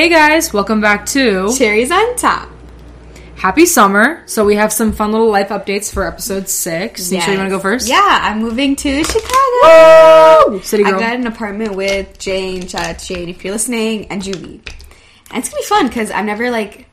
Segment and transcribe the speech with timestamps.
[0.00, 2.48] Hey guys, welcome back to Cherries on top.
[3.36, 4.22] Happy Summer.
[4.24, 7.10] So we have some fun little life updates for episode six.
[7.10, 7.86] Nisha, you want to go first?
[7.86, 10.52] Yeah, I'm moving to Chicago.
[10.52, 10.62] Woo!
[10.62, 10.94] City girl.
[10.94, 12.66] I got an apartment with Jane.
[12.66, 14.62] Shout out to Jane if you're listening, and Julie.
[15.30, 16.86] And it's gonna be fun because I've never like,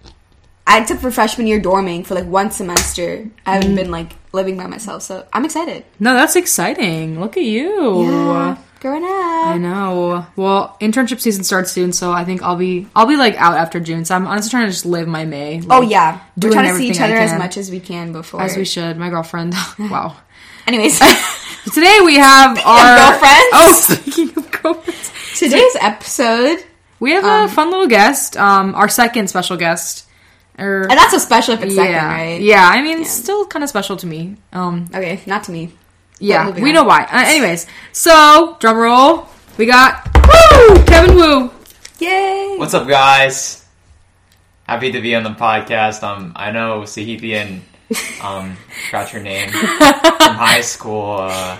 [0.67, 3.25] I took for freshman year dorming for like one semester.
[3.45, 3.75] I haven't Mm.
[3.77, 5.85] been like living by myself, so I'm excited.
[5.97, 7.21] No, that's exciting.
[7.21, 8.03] Look at you.
[8.03, 9.09] Yeah, growing up.
[9.09, 10.25] I know.
[10.35, 13.79] Well, internship season starts soon, so I think I'll be I'll be like out after
[13.79, 14.05] June.
[14.05, 15.61] So I'm honestly trying to just live my May.
[15.61, 18.41] Like, Oh yeah, we're trying to see each other as much as we can before.
[18.41, 18.97] as we should.
[18.97, 19.53] My girlfriend.
[19.79, 20.15] wow.
[20.65, 20.99] Anyways,
[21.73, 23.45] Today we have our girlfriends?
[23.53, 26.63] Oh, speaking of girlfriends, today's episode,
[26.99, 28.35] we have Um, a fun little guest.
[28.37, 30.05] Um, our second special guest.
[30.59, 32.41] Or and that's so special if it's yeah, second, right?
[32.41, 32.67] yeah.
[32.67, 34.37] I mean, still kind of special to me.
[34.51, 35.71] Um, Okay, not to me.
[36.19, 36.75] Yeah, we on.
[36.75, 37.03] know why.
[37.03, 39.27] Uh, anyways, so drum roll.
[39.57, 40.83] We got Woo!
[40.85, 41.51] Kevin Wu.
[41.99, 42.55] Yay!
[42.57, 43.65] What's up, guys?
[44.67, 46.03] Happy to be on the podcast.
[46.03, 47.61] Um, I know Sahithi and
[48.21, 48.57] um,
[48.91, 49.61] got your name from
[50.35, 51.17] high school.
[51.21, 51.57] Uh,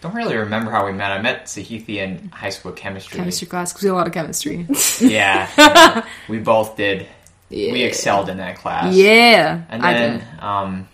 [0.00, 1.10] don't really remember how we met.
[1.10, 3.16] I met Sahithi in high school chemistry.
[3.18, 4.66] Chemistry class because we had a lot of chemistry.
[5.00, 7.06] Yeah, we both did.
[7.48, 7.72] Yeah.
[7.72, 8.94] We excelled in that class.
[8.94, 10.40] yeah, And I then, did.
[10.42, 10.88] um,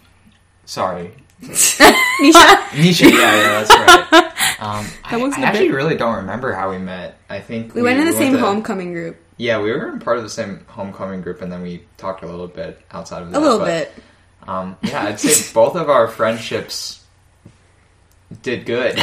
[0.66, 1.12] sorry,
[1.42, 1.92] Nisha.
[2.70, 3.10] Nisha.
[3.10, 4.26] Yeah, yeah, that's right.
[4.60, 7.18] Um, I, wasn't I a actually bit- really don't remember how we met.
[7.30, 9.16] I think We went in the same to- homecoming group.
[9.38, 12.26] Yeah, we were in part of the same homecoming group, and then we talked a
[12.26, 13.38] little bit outside of that.
[13.38, 13.94] A little but, bit.
[14.46, 17.02] Um, yeah, I'd say both of our friendships
[18.42, 18.96] did good.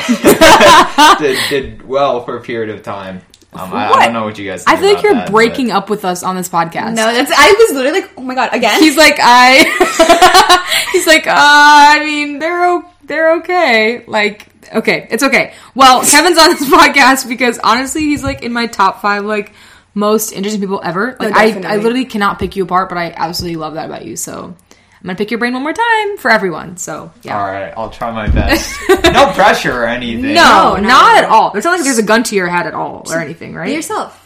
[1.18, 3.22] did did well for a period of time.
[3.54, 4.66] Um, I, I don't know what you guys.
[4.68, 6.96] I think feel like you're that, breaking up with us on this podcast.
[6.96, 8.80] No, that's I was literally like, oh my god, again.
[8.82, 10.88] he's like I.
[10.92, 14.06] he's like, uh, I mean, they're o- they're okay.
[14.06, 15.54] Like, okay, it's okay.
[15.76, 19.54] Well, Kevin's on this podcast because honestly, he's like in my top five like
[19.94, 21.16] most interesting people ever.
[21.20, 24.16] Like, I I literally cannot pick you apart, but I absolutely love that about you.
[24.16, 24.56] So.
[25.00, 26.78] I'm gonna pick your brain one more time for everyone.
[26.78, 27.40] So yeah.
[27.40, 28.76] All right, I'll try my best.
[28.90, 30.34] no pressure or anything.
[30.34, 31.54] No, No, not, not at at all.
[31.56, 33.68] It's not like there's a gun to your head at all or anything, right?
[33.68, 34.24] Be yourself.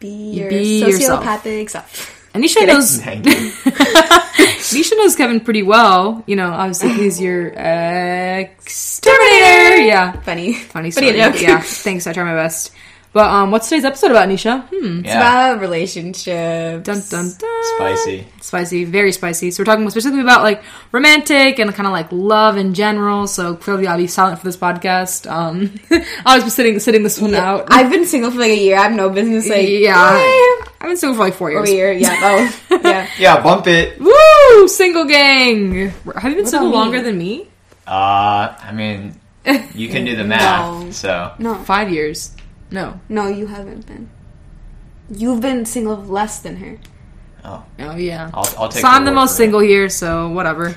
[0.00, 1.24] Be your Be yourself.
[1.24, 2.30] sociopathic self.
[2.34, 3.32] Anisha knows Thank you.
[4.72, 6.22] Nisha knows Kevin pretty well.
[6.26, 7.48] You know, obviously he's your
[8.46, 9.82] exterminator.
[9.82, 10.54] Yeah, Funny.
[10.54, 10.56] funny
[10.90, 11.12] Funny story.
[11.12, 11.40] joke.
[11.40, 12.06] Yeah, thanks.
[12.06, 12.72] I try my best.
[13.14, 14.66] But um, what's today's episode about, Nisha?
[14.68, 15.00] Hmm.
[15.00, 15.18] It's Yeah,
[15.50, 16.24] about relationships.
[16.86, 17.64] Dun dun dun.
[17.76, 18.26] spicy.
[18.40, 19.50] Spicy, very spicy.
[19.50, 20.62] So we're talking specifically about like
[20.92, 23.26] romantic and kind of like love in general.
[23.26, 25.30] So clearly, I'll be silent for this podcast.
[25.30, 25.74] Um,
[26.24, 27.66] I'll just be sitting sitting this one out.
[27.70, 28.78] I've been single for like a year.
[28.78, 31.68] I have no business like yeah, "Yay." I've been single for like four over years.
[31.68, 31.92] a year.
[31.92, 32.18] Yeah.
[32.70, 33.06] Oh, yeah.
[33.18, 34.00] Yeah, bump it.
[34.00, 34.68] Woo!
[34.68, 35.90] Single gang.
[36.16, 36.76] Have you been single about me?
[36.78, 37.46] longer than me?
[37.86, 39.20] Uh, I mean,
[39.74, 40.82] you can do the math.
[40.84, 40.90] No.
[40.92, 42.34] So No, Five years.
[42.72, 43.00] No.
[43.08, 44.08] no, you haven't been.
[45.10, 46.78] You've been single less than her.
[47.44, 48.30] oh, Oh yeah.
[48.32, 48.80] I'll, I'll take.
[48.82, 49.44] So I'm the most for it.
[49.44, 50.74] single here, so whatever.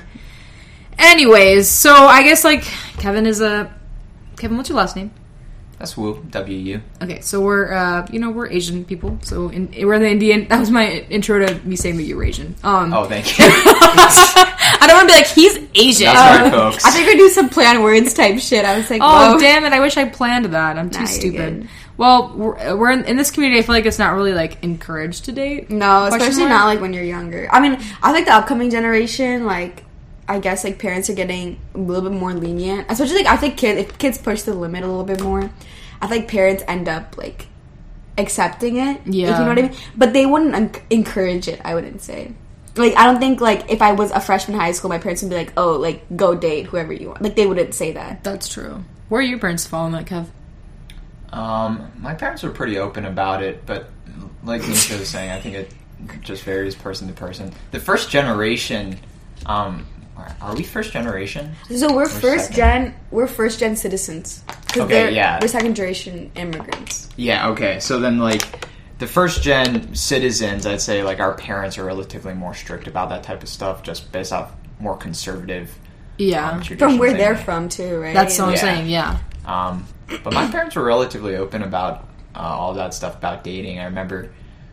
[0.98, 2.62] Anyways, so I guess like
[2.98, 3.72] Kevin is a
[4.36, 4.56] Kevin.
[4.56, 5.10] What's your last name?
[5.78, 6.24] That's Wu.
[6.30, 6.80] W U.
[7.02, 10.48] Okay, so we're uh, you know we're Asian people, so in, we're the Indian.
[10.48, 12.54] That was my intro to me saying that you're Asian.
[12.64, 13.44] Um, Oh, thank you.
[14.80, 16.06] I don't want to be like he's Asian.
[16.14, 16.84] That's right, folks.
[16.84, 18.64] I think we do some play on words type shit.
[18.64, 19.38] I was like, Oh whoa.
[19.40, 19.72] damn it!
[19.72, 20.78] I wish I planned that.
[20.78, 21.68] I'm too Nah, stupid.
[21.96, 23.58] Well, we're, uh, we're in, in this community.
[23.58, 25.70] I feel like it's not really like encouraged to date.
[25.70, 26.50] No, especially mark?
[26.50, 27.48] not like when you're younger.
[27.50, 29.82] I mean, I think the upcoming generation, like,
[30.28, 32.86] I guess like parents are getting a little bit more lenient.
[32.90, 35.50] Especially like I think kids, if kids push the limit a little bit more,
[36.02, 37.46] I think parents end up like
[38.18, 39.00] accepting it.
[39.06, 39.38] if Yeah.
[39.38, 39.74] you know what I mean.
[39.96, 41.60] But they wouldn't en- encourage it.
[41.64, 42.32] I wouldn't say.
[42.76, 45.22] Like I don't think like if I was a freshman in high school, my parents
[45.22, 48.22] would be like, "Oh, like go date whoever you want." Like they wouldn't say that.
[48.24, 48.84] That's true.
[49.08, 50.26] Where are your parents fall on that, Kev?
[51.32, 53.90] Um, my parents were pretty open about it, but
[54.44, 55.72] like Nisha was saying, I think it
[56.22, 57.52] just varies person to person.
[57.72, 58.98] The first generation,
[59.46, 59.86] um,
[60.40, 61.52] are we first generation?
[61.74, 62.56] So we're first second.
[62.56, 62.94] gen.
[63.10, 64.42] We're first gen citizens.
[64.68, 65.38] 'Cause Okay, they're- yeah.
[65.42, 67.08] We're second generation immigrants.
[67.16, 67.48] Yeah.
[67.50, 67.80] Okay.
[67.80, 68.42] So then, like,
[68.98, 73.22] the first gen citizens, I'd say, like, our parents are relatively more strict about that
[73.22, 75.76] type of stuff, just based off more conservative.
[76.18, 78.14] Yeah, um, From where they're from too, right?
[78.14, 78.60] that's what I'm Yeah.
[78.60, 78.86] saying.
[78.88, 79.18] Yeah.
[79.44, 79.86] Um,
[80.24, 83.78] but my parents were relatively open about uh, all that stuff about dating.
[83.80, 84.30] I remember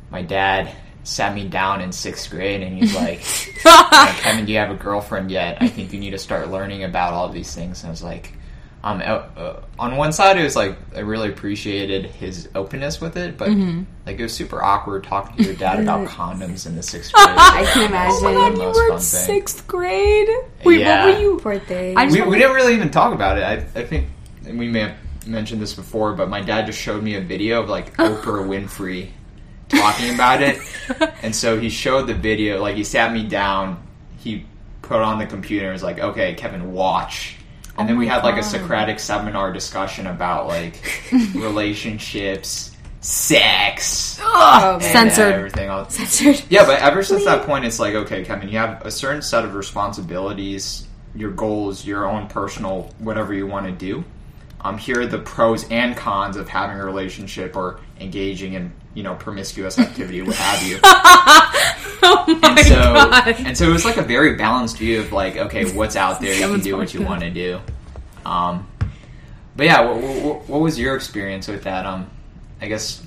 [0.09, 0.69] my dad
[1.03, 3.21] sat me down in sixth grade and he's like,
[3.65, 5.57] "Yeah, Kevin, do you have a girlfriend yet?
[5.61, 7.81] I think you need to start learning about all these things.
[7.83, 8.33] And I was like,
[8.83, 13.38] um, uh, on one side, it was like I really appreciated his openness with it,
[13.38, 13.50] but
[14.06, 17.27] like it was super awkward talking to your dad about condoms in the sixth grade.
[17.30, 18.18] I can imagine.
[18.19, 20.27] Oh my god, you were in sixth grade.
[20.65, 21.06] Wait, Yeah.
[21.06, 21.39] what were you?
[21.39, 21.95] Poor thing.
[22.12, 23.44] We, we didn't really even talk about it.
[23.44, 24.07] I, I think
[24.45, 24.97] we may have
[25.27, 29.12] mentioned this before, but my dad just showed me a video of like Oprah Winfrey
[29.69, 30.59] talking about it.
[31.24, 33.81] And so he showed the video, like he sat me down,
[34.18, 34.45] he
[34.81, 37.38] put on the computer and was like, okay, Kevin, watch.
[37.77, 40.75] And then we oh had like a Socratic seminar discussion about like
[41.35, 42.71] relationships,
[43.01, 45.33] sex, Oh, Censored.
[45.33, 45.95] everything else.
[45.95, 46.43] Censored.
[46.49, 49.43] Yeah, but ever since that point, it's like, okay, Kevin, you have a certain set
[49.43, 54.03] of responsibilities, your goals, your own personal, whatever you want to do.
[54.63, 59.04] Um, here are the pros and cons of having a relationship or engaging in, you
[59.04, 60.80] know, promiscuous activity, what have you.
[62.04, 63.36] oh my And so, god.
[63.39, 66.33] and so it was like a very balanced view of like, okay, what's out there,
[66.33, 67.60] you can do what you want to do.
[68.25, 68.68] Um,
[69.56, 71.86] but yeah, what, what, what was your experience with that?
[71.86, 72.09] Um,
[72.62, 73.06] I guess,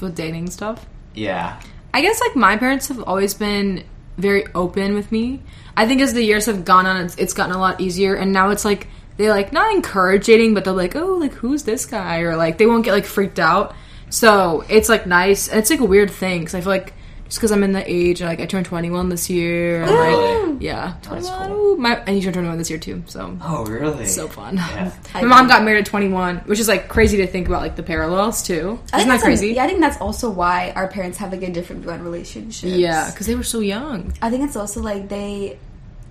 [0.00, 0.86] With dating stuff.
[1.14, 1.60] yeah,
[1.92, 3.84] I guess like my parents have always been
[4.18, 5.42] very open with me.
[5.76, 8.32] I think as the years have gone on, it's, it's gotten a lot easier, and
[8.32, 11.86] now it's like they like not encourage dating, but they're like, oh, like who's this
[11.86, 13.74] guy, or like they won't get like freaked out.
[14.10, 15.48] So it's like nice.
[15.48, 16.92] and It's like a weird thing because I feel like
[17.26, 19.82] just because I'm in the age, like I turned 21 this year.
[19.82, 20.56] and, like, really?
[20.66, 21.56] yeah, That's 21, cool.
[21.56, 23.02] ooh, my and you turned 21 this year too.
[23.06, 24.04] So Oh, really?
[24.06, 24.56] so fun.
[24.56, 24.92] Yeah.
[25.14, 27.82] My mom got married at 21, which is like crazy to think about, like the
[27.82, 28.54] parallels too.
[28.54, 29.54] Isn't that that's crazy?
[29.54, 32.64] yeah, I think that's also why our parents have like a different view on relationships.
[32.74, 34.12] Yeah, because they were so young.
[34.20, 35.58] I think it's also like they.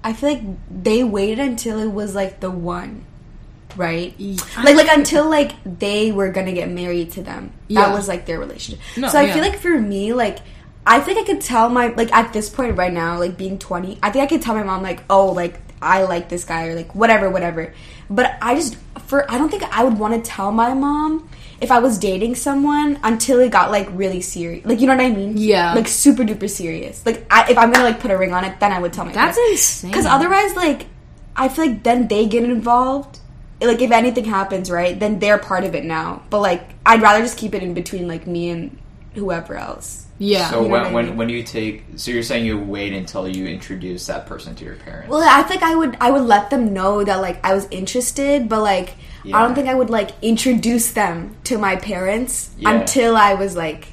[0.03, 0.41] I feel like
[0.83, 3.05] they waited until it was like the one,
[3.75, 4.13] right?
[4.57, 7.51] Like like until like they were gonna get married to them.
[7.69, 7.93] That Yeah.
[7.93, 8.79] was like their relationship.
[8.97, 9.33] No, so I yeah.
[9.33, 10.39] feel like for me, like
[10.85, 13.99] I think I could tell my like at this point right now, like being twenty,
[14.01, 16.75] I think I could tell my mom like, oh, like I like this guy or
[16.75, 17.73] like whatever, whatever.
[18.09, 18.75] But I just
[19.05, 21.29] for I don't think I would want to tell my mom
[21.61, 24.65] if I was dating someone until it got like really serious.
[24.65, 25.37] Like you know what I mean?
[25.37, 25.73] Yeah.
[25.73, 27.05] Like super duper serious.
[27.05, 29.05] Like I, if I'm gonna like put a ring on it, then I would tell
[29.05, 29.61] my That's parents.
[29.83, 29.91] insane.
[29.91, 30.87] Because otherwise, like,
[31.35, 33.19] I feel like then they get involved.
[33.61, 36.23] Like, if anything happens, right, then they're part of it now.
[36.31, 38.75] But like, I'd rather just keep it in between like me and
[39.13, 40.07] whoever else.
[40.17, 40.49] Yeah.
[40.49, 41.17] So You know when, what I when mean?
[41.17, 44.75] when you take so you're saying you wait until you introduce that person to your
[44.77, 45.09] parents.
[45.09, 48.49] Well, I think I would I would let them know that like I was interested,
[48.49, 48.95] but like
[49.25, 52.71] I don't think I would like introduce them to my parents Yeah.
[52.71, 53.87] until I was like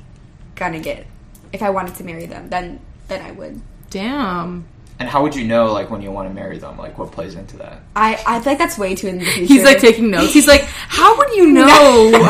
[0.54, 1.06] gonna get
[1.52, 2.48] if I wanted to marry them.
[2.48, 3.60] Then then I would.
[3.90, 4.66] Damn.
[5.00, 6.76] And how would you know like when you want to marry them?
[6.76, 7.82] Like what plays into that?
[7.94, 9.54] I I feel like that's way too in the future.
[9.54, 10.32] He's like taking notes.
[10.32, 12.06] He's like, "How would you know?
[12.14, 12.20] um,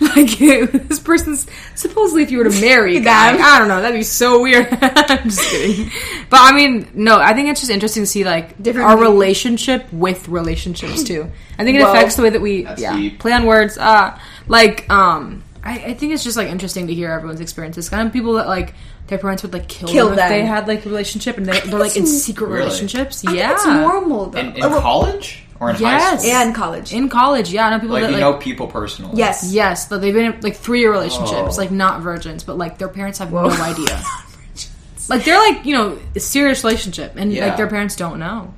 [0.16, 0.38] like
[0.88, 3.38] this person's supposedly if you were to marry them, Them.
[3.40, 3.80] I don't know.
[3.80, 5.90] That'd be so weird." I'm just kidding.
[6.28, 7.18] But I mean, no.
[7.18, 11.30] I think it's just interesting to see like Different our relationship with relationships too.
[11.58, 11.92] I think it Whoa.
[11.92, 13.18] affects the way that we yeah deep.
[13.20, 13.78] play on words.
[13.78, 14.18] Uh,
[14.48, 17.88] like um, I, I think it's just like interesting to hear everyone's experiences.
[17.88, 18.74] Kind of people that like
[19.08, 20.24] their parents would like kill, Kill them, them.
[20.24, 22.60] if they had like a relationship and they, they're like in secret Really?
[22.66, 23.22] relationships.
[23.24, 24.38] I think yeah, it's normal though.
[24.40, 26.20] In, in Oh, college or in high Yes.
[26.20, 26.30] school?
[26.30, 26.92] yeah, in college.
[26.92, 27.50] in college.
[27.52, 29.12] Yeah, I know people Like that you like know people personally.
[29.16, 29.50] yes.
[29.52, 31.60] Yes, but they've been in like three year relationships, Oh.
[31.60, 34.02] like not virgins, but like their parents have no idea.
[35.10, 37.48] Like they're like you know a serious relationship, and Yeah.
[37.48, 38.54] like their parents don't know.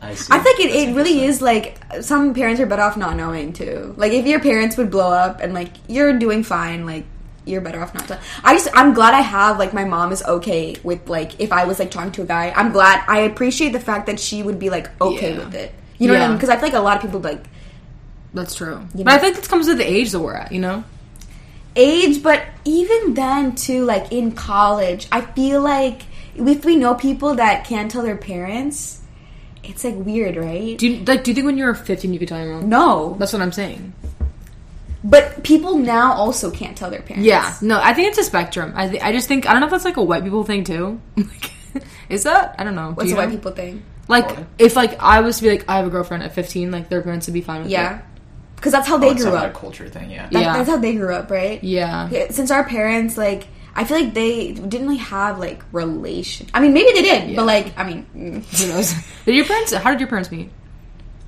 [0.00, 0.32] I, see.
[0.32, 3.52] I think it, That's it really is like some parents are better off not knowing
[3.52, 3.92] too.
[3.96, 7.04] Like if your parents would blow up and like you're doing fine, like
[7.48, 8.18] you're better off not to.
[8.44, 11.64] I just I'm glad I have like my mom is okay with like if I
[11.64, 12.52] was like talking to a guy.
[12.54, 15.44] I'm glad I appreciate the fact that she would be like okay Yeah.
[15.44, 15.72] with it.
[15.98, 16.28] You know what I Yeah.
[16.28, 16.36] mean?
[16.36, 17.42] Because I feel like a lot of people like
[18.34, 20.52] That's true, You but I think it comes with the age that we're at.
[20.52, 20.84] You know,
[21.76, 26.02] age, but even then too, like in college, I feel like
[26.36, 29.00] if we know people that can't tell their parents,
[29.64, 30.78] it's like weird, right?
[30.78, 32.68] do you like do you think when you're fifteen you could tell your mom?
[32.68, 33.92] no, That's what I'm saying.
[35.04, 37.26] But people now also can't tell their parents.
[37.26, 38.72] Yeah, no, I think it's a spectrum.
[38.74, 40.64] I th- I just think I don't know if that's like a white people thing
[40.64, 41.00] too.
[41.16, 41.52] Like,
[42.08, 42.88] is that I don't know.
[42.90, 43.82] Do What's you the white people thing?
[44.08, 44.46] Like What?
[44.58, 47.02] if like I was to be like I have a girlfriend at fifteen, like their
[47.02, 48.04] parents would be fine with Yeah, it.
[48.56, 49.54] because that's how Oh, they it's grew a up.
[49.54, 50.10] culture thing.
[50.10, 50.28] Yeah.
[50.30, 50.52] That- Yeah.
[50.56, 51.62] that's how they grew up, right?
[51.62, 52.08] Yeah.
[52.10, 56.46] Yeah, Since our parents, like, I feel like they didn't really have like relation.
[56.54, 57.36] I mean, maybe they did, Yeah.
[57.36, 58.06] but like, I mean.
[58.14, 58.94] Who knows?
[59.26, 59.72] Did your parents?
[59.74, 60.50] How did your parents meet?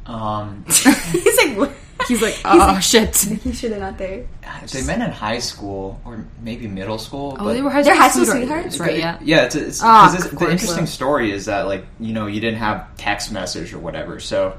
[0.07, 1.73] Um, he's like, what?
[2.11, 3.17] He's like, oh shit.
[3.45, 4.27] He should have not there.
[4.73, 7.37] they met in high school or maybe middle school.
[7.39, 8.81] Oh, but they were high They're school high school sweethearts, sweethearts?
[8.81, 8.99] right?
[8.99, 9.19] Yeah.
[9.23, 10.51] Yeah, it's, it's, Ah, 'cause it's- the course.
[10.53, 14.21] interesting story is that like you know you didn't have text message or whatever.
[14.21, 14.59] So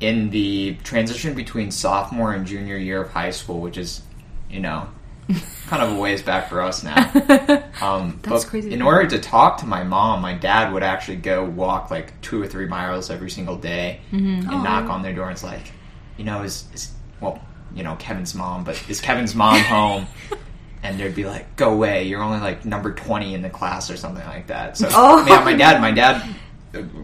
[0.00, 4.02] in the transition between sophomore and junior year of high school, which is
[4.50, 4.88] you know
[5.66, 7.12] kind of a ways back for us now.
[7.80, 8.84] Um, That's but crazy In think.
[8.86, 12.46] order to talk to my mom, my dad would actually go walk like two or
[12.48, 14.50] three miles every single day Mm-hmm.
[14.50, 15.26] and knock on their door.
[15.26, 15.70] And it's like,
[16.18, 17.40] you know, is, is well,
[17.74, 20.06] you know, Kevin's mom, but is Kevin's mom home?
[20.80, 22.04] And they'd be like, "Go away!
[22.04, 25.26] You're only like number twenty in the class or something like that." So, Oh.
[25.26, 26.22] yeah, my dad, my dad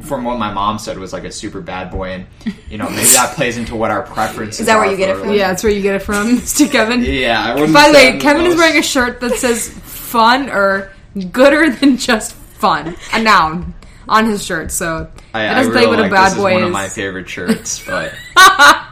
[0.02, 2.26] from what my mom said was like a super bad boy, and
[2.70, 4.60] you know maybe that plays into what our preferences.
[4.60, 5.22] Is that where you get it from?
[5.22, 5.40] religion.
[5.40, 6.70] Yeah, that's where you get it from, Mr.
[6.70, 7.02] Kevin.
[7.02, 7.42] Yeah.
[7.44, 10.92] I wouldn't By the way, I'm Kevin is wearing a shirt that says fun or
[11.32, 12.94] gooder than just fun.
[13.12, 13.74] A noun
[14.08, 16.50] on his shirt, so I, that I doesn't really what like a bad this boy
[16.50, 16.66] is one is.
[16.66, 18.14] of my favorite shirts, but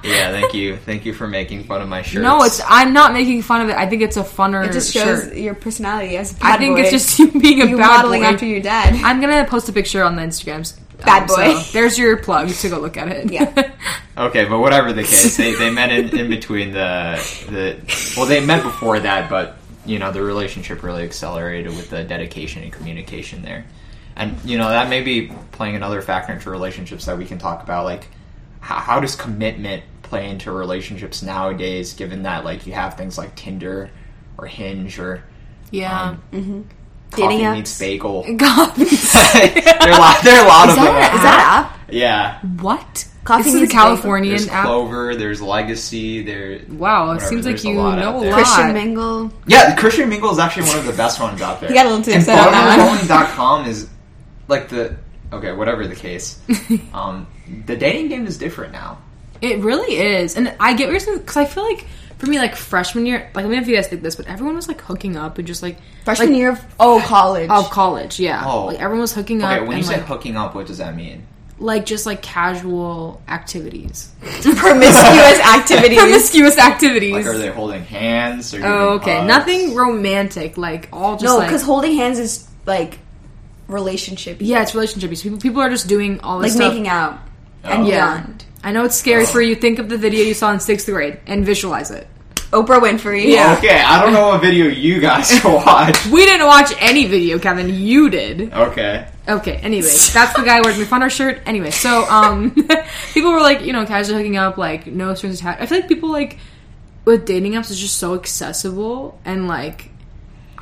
[0.05, 2.23] yeah, thank you, thank you for making fun of my shirt.
[2.23, 3.77] no, it's I'm not making fun of it.
[3.77, 5.37] I think it's a funner It just shows shirt.
[5.37, 6.83] your personality as a I bad think boy.
[6.83, 8.27] it's just you being a you bad modeling boy.
[8.27, 8.95] after your dad.
[9.05, 10.79] I'm gonna post a picture on the Instagrams.
[11.05, 11.55] Bad um, boy.
[11.55, 13.31] so there's your plug to go look at it.
[13.33, 13.73] Yeah.
[14.15, 17.17] Okay, but whatever the case, they, they met in, in between the
[17.49, 22.05] the well, they met before that, but you know the relationship really accelerated with the
[22.05, 23.65] dedication and communication there,
[24.17, 27.63] and you know that may be playing another factor into relationships that we can talk
[27.63, 28.09] about, like
[28.61, 33.35] how, how does commitment play into relationships nowadays, given that like you have things like
[33.37, 33.91] Tinder
[34.39, 35.25] or Hinge or
[35.71, 36.17] yeah.
[36.33, 36.67] um,
[37.11, 37.53] Coffee Dating apps?
[37.57, 38.23] meets bagel.
[38.37, 38.75] God.
[38.77, 40.23] there are a lot.
[40.25, 41.17] There are a lot Is of that, them.
[41.17, 41.91] is that app?
[41.91, 42.41] Yeah.
[42.61, 43.09] what?
[43.25, 44.67] Coffee this is a meets Californian There's app.
[44.67, 45.15] Clover.
[45.15, 46.23] There's Legacy.
[46.23, 46.61] There.
[46.71, 48.31] Wow, it Whatever, seems like there's a you lot know a there.
[48.33, 48.37] lot.
[48.43, 49.33] Christian Mingle.
[49.47, 51.69] Yeah, Christian Mingle is actually one of the best ones out there.
[51.71, 52.99] you got a little too and upset on that one.
[52.99, 53.89] butterbowling.com is
[54.53, 54.97] like the
[55.33, 56.39] okay, whatever the case.
[56.95, 57.27] um,
[57.67, 58.99] the dating game is different now.
[59.41, 61.85] It really is, and I get what you're saying because I feel like
[62.19, 64.55] for me, like freshman year, like I mean, if you guys think this, but everyone
[64.55, 67.51] was like hooking up and just like Freshman like, year of oh college.
[67.51, 68.45] of college, yeah.
[68.47, 68.67] Oh.
[68.67, 70.79] like everyone was hooking Okay, up when and you say like, hooking up, what does
[70.79, 71.27] that mean?
[71.59, 75.99] like just like casual activities, promiscuous activities.
[75.99, 77.13] promiscuous activities.
[77.13, 78.53] Like, are they holding hands?
[78.55, 79.29] Or oh, okay, hugs?
[79.29, 82.99] nothing romantic, like all just no, like because holding hands is like
[83.69, 84.39] relationship.
[84.41, 85.11] yeah, it's relationship.
[85.11, 86.73] People people are just doing all this like stuff.
[86.73, 87.21] making out
[87.65, 87.87] and Oh.
[87.87, 88.19] yeah.
[88.23, 88.45] beyond.
[88.65, 89.55] I know it's scary for you.
[89.57, 92.07] Think of the video you saw in sixth grade and visualize it.
[92.53, 93.25] Oprah Winfrey.
[93.33, 93.55] Yeah.
[93.57, 96.05] Okay, I don't know what video you guys watch.
[96.07, 97.71] We didn't watch any video, Kevin.
[97.75, 98.53] You did.
[98.53, 99.09] Okay.
[99.27, 101.41] Okay, anyway, that's the guy wearing the fun shirt.
[101.47, 102.55] Anyway, so um
[103.15, 105.63] people were like, you know, casually hooking up, like no strings attached.
[105.63, 106.39] I feel like people like
[107.05, 109.89] with dating apps is just so accessible and like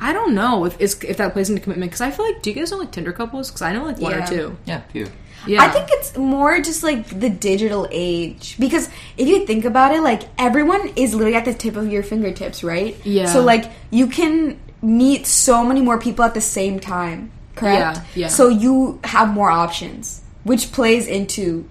[0.01, 2.55] I don't know if if that plays into commitment because I feel like do you
[2.55, 3.49] guys know like Tinder couples?
[3.49, 4.23] Because I know like one Yeah.
[4.23, 4.57] or two.
[4.65, 5.07] Yeah, you.
[5.47, 9.93] Yeah, I think it's more just like the digital age because if you think about
[9.93, 12.95] it, like everyone is literally at the tip of your fingertips, right?
[13.05, 13.25] Yeah.
[13.27, 17.97] So like you can meet so many more people at the same time, correct?
[17.97, 18.27] Yeah, yeah.
[18.27, 21.65] So you have more options, which plays into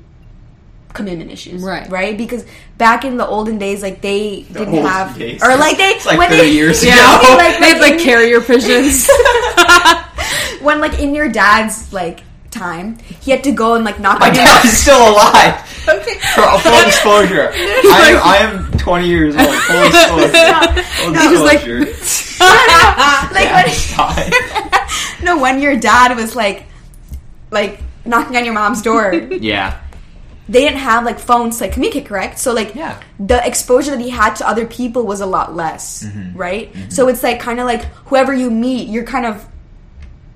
[0.92, 1.88] commitment issues, Right.
[1.90, 2.16] Right?
[2.18, 2.44] Because
[2.78, 5.42] back in the olden days, like they didn't olden have, days.
[5.42, 7.36] or like they It's like when 30 they, years yeah, ago.
[7.36, 9.08] like, they had like carrier pigeons.
[10.62, 12.20] when like in your dad's like
[12.50, 15.66] time, he had to go and like knock My on your dad is still alive.
[15.88, 16.14] Okay.
[16.34, 19.48] For full disclosure, I am, I am 20 years old.
[19.48, 20.82] Full disclosure.
[20.82, 23.34] Full He's like- disclosure.
[23.34, 25.22] like Dad when, died.
[25.22, 26.66] no, when your dad was like,
[27.50, 29.80] like knocking on your mom's door, yeah.
[30.50, 32.38] They didn't have like phones to like communicate, correct?
[32.38, 33.00] So like, Yeah.
[33.20, 36.36] the exposure that he had to other people was a lot less, Mm-hmm.
[36.36, 36.74] right?
[36.88, 39.46] So it's like kind of like whoever you meet, you're kind of,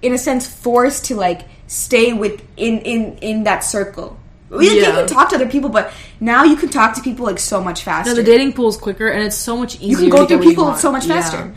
[0.02, 2.78] in a sense, forced to like stay with in
[3.20, 4.16] in that circle.
[4.52, 4.92] You, you Yeah.
[4.92, 7.82] can talk to other people, but now you can talk to people like so much
[7.82, 8.10] faster.
[8.10, 9.88] no, the dating pool is quicker and it's so much easier.
[9.88, 11.14] you can to go through people so much Yeah.
[11.20, 11.52] faster.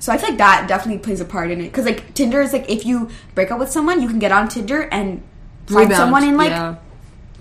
[0.00, 1.64] So I feel like that definitely plays a part in it.
[1.70, 4.48] Because like Tinder is like if you break up with someone, you can get on
[4.48, 5.22] Tinder and
[5.66, 6.74] find Rebound, someone in like yeah.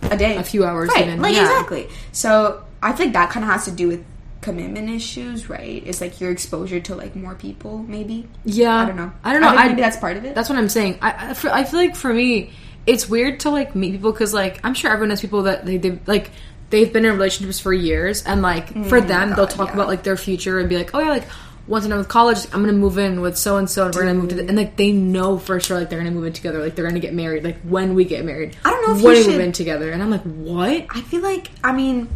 [0.04, 1.08] A day, a few hours right?
[1.08, 1.44] even, Like yeah.
[1.44, 1.88] exactly.
[2.12, 4.04] So I feel like that kind of has to do with
[4.42, 5.84] commitment issues, right?
[5.86, 8.28] It's like your exposure to like more people, maybe.
[8.44, 9.12] Yeah, I don't know.
[9.24, 9.50] I don't know.
[9.50, 10.34] think I, maybe that's part of it.
[10.34, 10.98] That's what I'm saying.
[11.02, 12.52] I I, for, I feel like for me,
[12.88, 15.78] it's weird to like meet people because like I'm sure everyone has people that they
[15.78, 16.32] they like
[16.72, 19.74] they've been in relationships for years and like for them they'll Mm, talk yeah.
[19.76, 21.28] about like their future and be like oh yeah like
[21.72, 24.02] once I'm done with college I'm gonna move in with so and so and we're
[24.02, 26.34] gonna move to the, and like they know for sure like they're gonna move in
[26.34, 29.02] together like they're gonna get married like when we get married I don't know if
[29.02, 31.72] when you we move should- in together and I'm like what I feel like I
[31.72, 32.10] mean,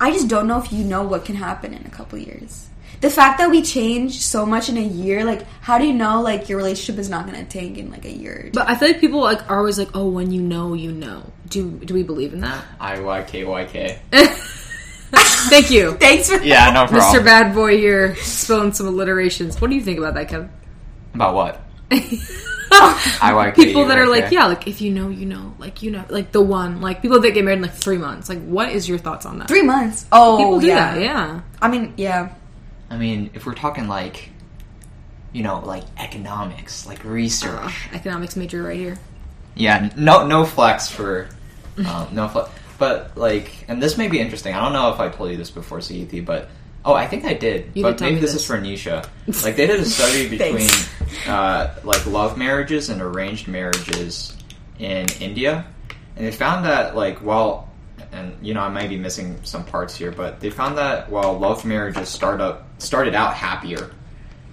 [0.00, 2.66] I just don't know if you know what can happen in a couple years.
[3.00, 6.22] The fact that we change so much in a year, like, how do you know
[6.22, 8.34] like your relationship is not going to tank in like a year?
[8.38, 8.50] Or two?
[8.52, 11.22] but I feel like people like are always like oh when you know you know
[11.48, 13.98] do do we believe in that I Y K Y K.
[15.50, 17.00] thank you Thanks for Yeah, no problem.
[17.00, 17.24] Mr.
[17.24, 19.60] Bad Boy here spilling some alliterations.
[19.60, 20.50] What do you think about that, Kevin?
[21.14, 21.60] About what?
[22.76, 23.64] I Y K.
[23.64, 26.32] people that are like, yeah, like if you know, you know, like you know, like
[26.32, 28.28] the one, like people that get married in like three months.
[28.28, 29.48] Like, what is your thoughts on that?
[29.48, 30.06] three months.
[30.10, 30.94] Oh, people do yeah.
[30.94, 31.40] that, yeah.
[31.60, 32.34] I mean, yeah.
[32.90, 34.30] I mean, if we're talking like,
[35.32, 37.88] you know, like economics, like research.
[37.92, 38.98] Uh, economics major right here.
[39.54, 41.28] Yeah, no, no flex for,
[41.78, 42.50] um, no flex.
[42.78, 44.54] But like, and this may be interesting.
[44.54, 46.48] I don't know if I told you this before, CET, but
[46.84, 47.70] oh, I think I did.
[47.74, 48.42] You but did maybe this, this.
[48.42, 49.08] is for Nisha.
[49.44, 50.68] Like, they did a study between
[51.26, 54.36] uh, like love marriages and arranged marriages
[54.78, 55.66] in India,
[56.16, 57.70] and they found that like while
[58.12, 61.38] and you know I might be missing some parts here, but they found that while
[61.38, 63.90] love marriages start up started out happier,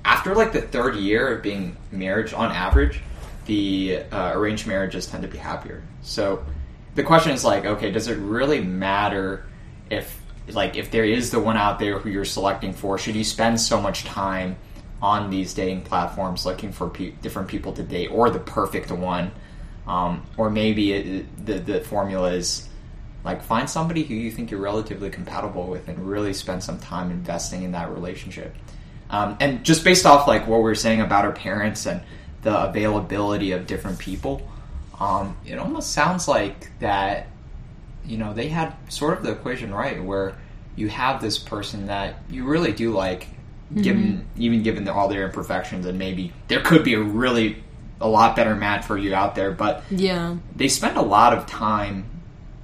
[0.06, 3.01] after like the third year of being marriage on average,
[3.46, 5.84] the uh, arranged marriages tend to be happier.
[6.01, 6.44] So
[6.96, 9.46] the question is like, okay, does it really matter
[9.90, 10.20] if
[10.50, 12.98] like if there is the one out there who you're selecting for?
[12.98, 14.58] Should you spend so much time
[15.02, 19.32] on these dating platforms looking for pe- different people to date or the perfect one?
[19.88, 22.68] Um, or maybe it, the the formula is
[23.24, 27.12] like find somebody who you think you're relatively compatible with and really spend some time
[27.12, 28.56] investing in that relationship.
[29.10, 32.02] Um, and just based off like what we are saying about our parents and
[32.42, 34.50] the availability of different people,
[35.01, 37.27] um, it almost sounds like that.
[38.05, 40.36] You know, they had sort of the equation right, where
[40.75, 43.27] you have this person that you really do like,
[43.75, 47.63] given even given all their imperfections, and maybe there could be a really
[48.00, 50.36] a lot better match for you out there, but Yeah.
[50.55, 52.05] they spend a lot of time,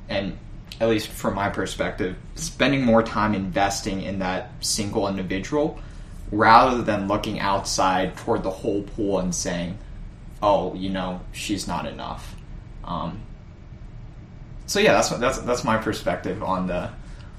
[0.10, 0.38] and
[0.82, 5.80] at least from my perspective, spending more time investing in that single individual
[6.32, 9.78] rather than looking outside toward the whole pool and saying,
[10.42, 12.36] "Oh, you know, she's not enough."
[12.84, 13.22] Um,
[14.66, 16.90] so yeah, that's that's that's my perspective on the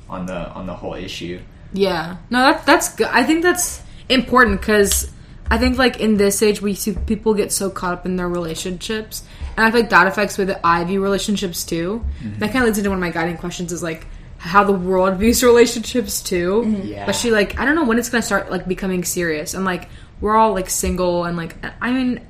[0.08, 1.40] on the on the whole issue.
[1.72, 2.16] Yeah.
[2.30, 3.08] No, that, that's good.
[3.08, 5.10] I think that's important because
[5.50, 8.28] I think, like, in this age, we see people get so caught up in their
[8.28, 9.22] relationships.
[9.56, 12.04] And I feel like that affects the way I view relationships, too.
[12.38, 15.16] That kind of leads into one of my guiding questions is, like, how the world
[15.18, 16.82] views relationships, too.
[16.84, 17.00] Yeah.
[17.00, 19.54] Especially, like, I don't know when it's going to start, like, becoming serious.
[19.54, 19.88] And, like,
[20.20, 21.24] we're all, like, single.
[21.24, 22.26] And, like, I mean,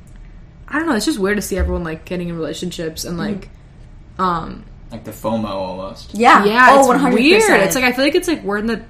[0.70, 0.94] I don't know.
[0.96, 3.48] It's just weird to see everyone, like, getting in relationships and, like,
[4.18, 6.14] um, Like the FOMO almost.
[6.14, 6.44] Yeah.
[6.44, 7.14] yeah, Oh, it's 100%.
[7.14, 7.60] weird.
[7.62, 8.82] It's like I feel like it's like we're in the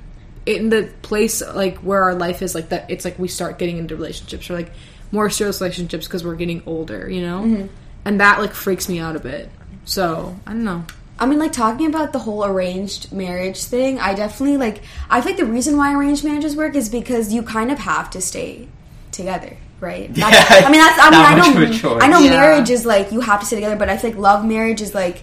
[0.46, 2.90] in the place like where our life is like that.
[2.90, 4.70] It's like we start getting into relationships or like
[5.12, 7.66] more serious relationships because we're getting older, you know, Mm-hmm.
[8.06, 9.50] and that like freaks me out a bit.
[9.84, 10.84] So I don't know.
[11.18, 14.82] I mean, like talking about the whole arranged marriage thing, I definitely like.
[15.10, 18.20] I think the reason why arranged marriages work is because you kind of have to
[18.20, 18.68] stay
[19.10, 20.12] together, right?
[20.14, 20.98] That's- Yeah, I mean, that's.
[21.00, 21.62] I mean, not I much know.
[21.62, 22.02] of a choice.
[22.02, 22.30] I know Yeah.
[22.30, 25.22] marriage is like you have to stay together, but I think love marriage is like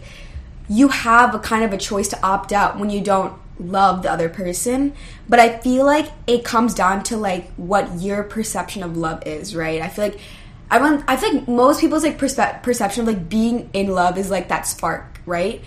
[0.69, 4.11] you have a kind of a choice to opt out when you don't love the
[4.11, 4.93] other person.
[5.29, 9.55] But I feel like it comes down to like what your perception of love is,
[9.55, 9.81] right?
[9.81, 10.19] I feel like.
[10.71, 11.05] I want.
[11.07, 14.47] I feel like most people's like perspe- perception of like being in love is like
[14.49, 15.61] that spark, right?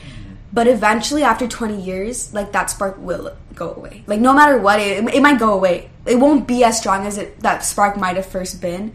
[0.52, 4.02] But eventually, after 20 years, like that spark will go away.
[4.06, 5.90] Like no matter what, it, it might go away.
[6.06, 8.94] It won't be as strong as it that spark might have first been.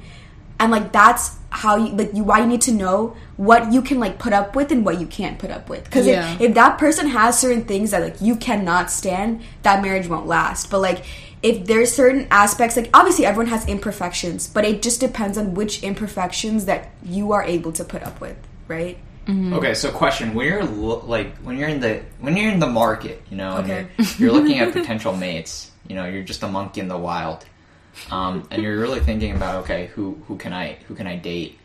[0.60, 4.00] And like that's how you like you why you need to know what you can
[4.00, 5.84] like put up with and what you can't put up with.
[5.84, 6.34] Because Yeah.
[6.36, 10.26] if, if that person has certain things that like you cannot stand, that marriage won't
[10.26, 10.72] last.
[10.72, 11.04] But like
[11.44, 15.84] if there's certain aspects, like obviously everyone has imperfections, but it just depends on which
[15.84, 18.38] imperfections that you are able to put up with,
[18.68, 18.98] right?
[19.54, 22.68] Okay, so question: When you're lo- like when you're in the when you're in the
[22.68, 25.72] market, you know, and you're, you're looking at potential mates.
[25.88, 27.46] You know, you're just a monkey in the wild,
[28.12, 31.58] um, and you're really thinking about okay, who who can I who can I date?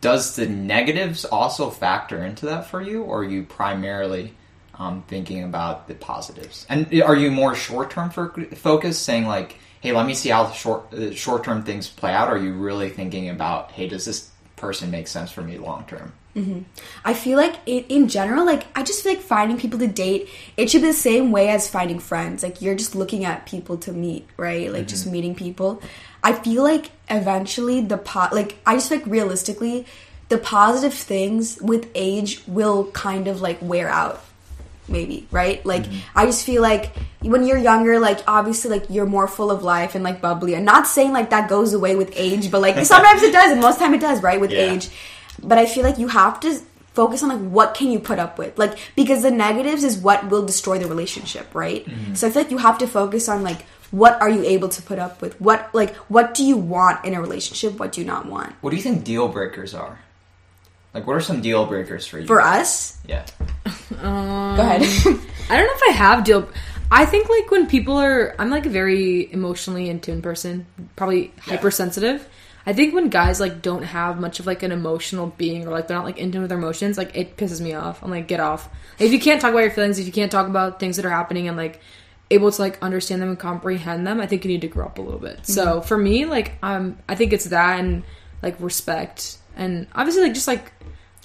[0.00, 4.34] Does the negatives also factor into that for you, or are you primarily
[4.74, 6.66] um, thinking about the positives?
[6.68, 10.52] And are you more short term focused, saying like, hey, let me see how the
[10.52, 12.28] short uh, short term things play out?
[12.28, 14.31] Or are you really thinking about, hey, does this
[14.62, 16.12] person makes sense for me long term?
[16.34, 16.60] Mm-hmm.
[17.04, 20.30] I feel like it, in general, like I just feel like finding people to date,
[20.56, 22.42] it should be the same way as finding friends.
[22.42, 24.72] Like you're just looking at people to meet, right?
[24.72, 25.12] Like just mm-hmm.
[25.12, 25.82] meeting people.
[26.22, 29.84] I feel like eventually the pot, like I just feel like realistically,
[30.30, 34.24] the positive things with age will kind of like wear out.
[34.92, 35.64] Maybe right?
[35.66, 36.18] Like mm-hmm.
[36.18, 39.94] I just feel like when you're younger, like obviously like you're more full of life
[39.94, 40.54] and like bubbly.
[40.54, 43.60] I'm not saying like that goes away with age, but like sometimes it does, and
[43.60, 44.40] most time it does, right?
[44.40, 44.72] With Yeah.
[44.72, 44.90] age
[45.42, 46.60] but I feel like you have to
[46.94, 50.28] focus on like what can you put up with like because the negatives is what
[50.28, 52.14] will destroy the relationship right mm-hmm.
[52.14, 54.82] so I feel like you have to focus on like what are you able to
[54.82, 58.06] put up with what like what do you want in a relationship what do you
[58.06, 60.00] not want What do you think deal breakers are?
[60.94, 62.26] Like, what are some deal breakers for you?
[62.26, 63.24] for us yeah,
[64.00, 64.82] Um, go ahead
[65.50, 66.48] I don't know if I have deal.
[66.90, 71.32] I think like when people are, I'm like a very emotionally in tune person, probably
[71.40, 72.28] hypersensitive.
[72.66, 75.88] I think when guys like don't have much of like an emotional being or like
[75.88, 78.02] they're not like in tune with their emotions, like it pisses me off.
[78.02, 78.68] I'm like, get off.
[78.98, 81.10] If you can't talk about your feelings, if you can't talk about things that are
[81.10, 81.80] happening and like
[82.30, 84.98] able to like understand them and comprehend them, I think you need to grow up
[84.98, 85.46] a little bit.
[85.46, 88.04] So for me, like um, I think it's that and
[88.42, 90.72] like respect and obviously like just like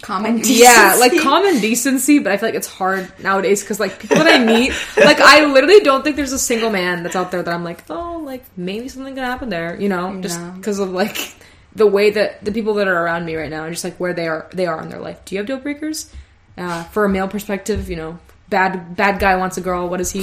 [0.01, 0.61] common decency.
[0.61, 4.27] yeah, like common decency, but I feel like it's hard nowadays because like people that
[4.27, 7.53] I meet, like I literally don't think there's a single man that's out there that
[7.53, 11.33] I'm like, oh, like maybe something could happen there, you know, just because of like
[11.75, 14.13] the way that the people that are around me right now and just like where
[14.13, 15.23] they are they are in their life.
[15.25, 16.11] Do you have deal breakers?
[16.57, 18.17] Uh, for a male perspective, you know,
[18.49, 19.87] bad bad guy wants a girl.
[19.89, 20.21] What is he?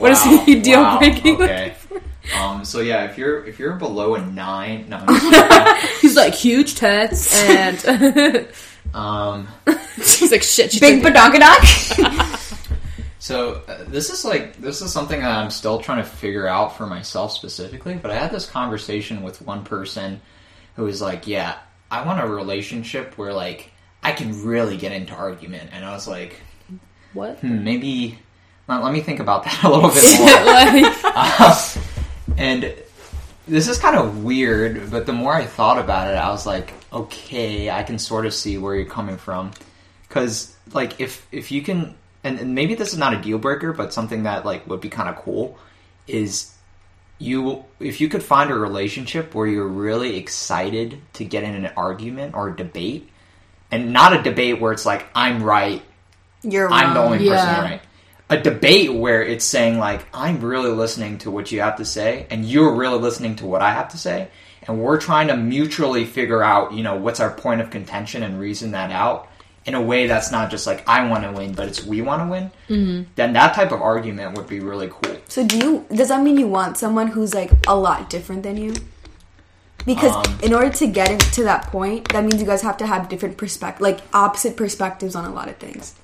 [0.00, 1.42] What is Wow, he deal wow, breaking?
[1.42, 1.74] Okay.
[2.38, 2.64] Um.
[2.64, 4.96] So yeah, if you're if you're below a nine, no.
[5.06, 6.00] I'm just.
[6.00, 8.48] He's like huge tits and
[8.94, 9.48] um.
[9.96, 10.72] She's like shit.
[10.72, 12.40] She's Big like, badonkadock.
[13.24, 16.76] So uh, this is like this is something that I'm still trying to figure out
[16.76, 17.94] for myself specifically.
[17.94, 20.20] But I had this conversation with one person
[20.76, 21.56] who was like, "Yeah,
[21.90, 23.70] I want a relationship where like
[24.02, 26.38] I can really get into argument," and I was like,
[27.14, 27.38] what?
[27.38, 28.18] hmm, maybe.
[28.68, 30.28] Let, let me think about that a little bit more.
[30.84, 31.80] like, Uh,
[32.36, 32.74] and
[33.48, 36.74] this is kind of weird, but the more I thought about it, I was like,
[36.94, 39.50] okay, I can sort of see where you're coming from.
[40.08, 43.72] Because, like, if if you can, and, and maybe this is not a deal breaker,
[43.72, 45.58] but something that like would be kind of cool
[46.06, 46.54] is
[47.18, 51.72] you if you could find a relationship where you're really excited to get in an
[51.76, 53.08] argument or a debate,
[53.70, 55.82] and not a debate where it's like I'm right
[56.42, 57.12] You're I'm the wrong.
[57.12, 57.80] only person right.
[58.30, 62.26] A debate where it's saying like I'm really listening to what you have to say
[62.30, 64.28] and you're really listening to what I have to say
[64.66, 68.40] and we're trying to mutually figure out, you know, what's our point of contention and
[68.40, 69.28] reason that out
[69.66, 72.22] in a way that's not just like I want to win, but it's we want
[72.22, 72.50] to win.
[72.68, 73.10] Mm-hmm.
[73.14, 75.16] Then that type of argument would be really cool.
[75.28, 75.86] So do you?
[75.94, 78.74] Does that mean you want someone who's like a lot different than you?
[79.86, 82.86] Because Um, in order to get into that point, that means you guys have to
[82.86, 85.94] have different perspective, like opposite perspectives on a lot of things.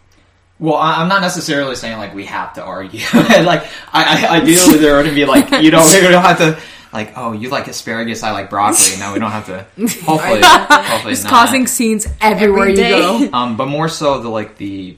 [0.58, 3.00] Well, I- I'm not necessarily saying like we have to argue.
[3.14, 6.60] like, I, I ideally there would be like you know we don't have to
[6.92, 8.98] like oh you like asparagus I like broccoli.
[8.98, 9.66] No, we don't have to.
[10.04, 11.30] Hopefully, hopefully it's not.
[11.30, 13.30] causing scenes everywhere Every you go.
[13.32, 14.96] Um, but more so the like the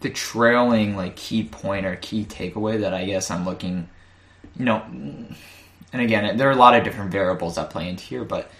[0.00, 3.88] the trailing like key point or key takeaway that I guess I'm looking,
[4.56, 8.24] you know, and again there are a lot of different variables that play into here,
[8.24, 8.50] but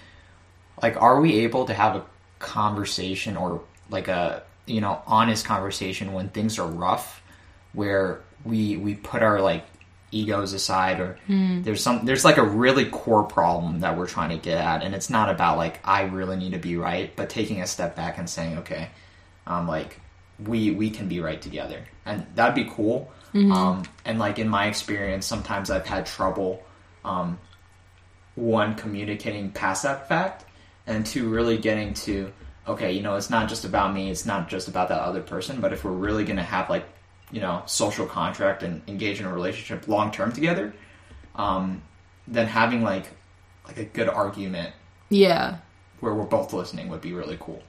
[0.82, 2.04] like, are we able to have a
[2.38, 7.22] conversation or like a you know honest conversation when things are rough,
[7.72, 9.64] where we we put our like
[10.12, 11.18] egos aside or
[11.62, 14.82] there's some there's like a really core problem that we're trying to get at.
[14.82, 17.96] And it's not about like i really need to be right but taking a step
[17.96, 18.90] back and saying okay
[19.46, 20.00] um like
[20.38, 21.82] we we can be right together.
[22.04, 23.10] And that'd be cool.
[23.34, 26.62] Um and like in my experience sometimes i've had trouble
[27.04, 27.38] um
[28.34, 30.44] one communicating past that fact
[30.86, 32.32] and two really getting to
[32.68, 35.60] okay you know it's not just about me it's not just about that other person
[35.60, 36.84] but if we're really going to have like
[37.32, 40.72] you know social contract and engage in a relationship long term together
[41.34, 41.82] um
[42.28, 43.06] then having like
[43.66, 44.72] like a good argument
[45.10, 45.56] Yeah.
[46.00, 47.62] where we're both listening would be really cool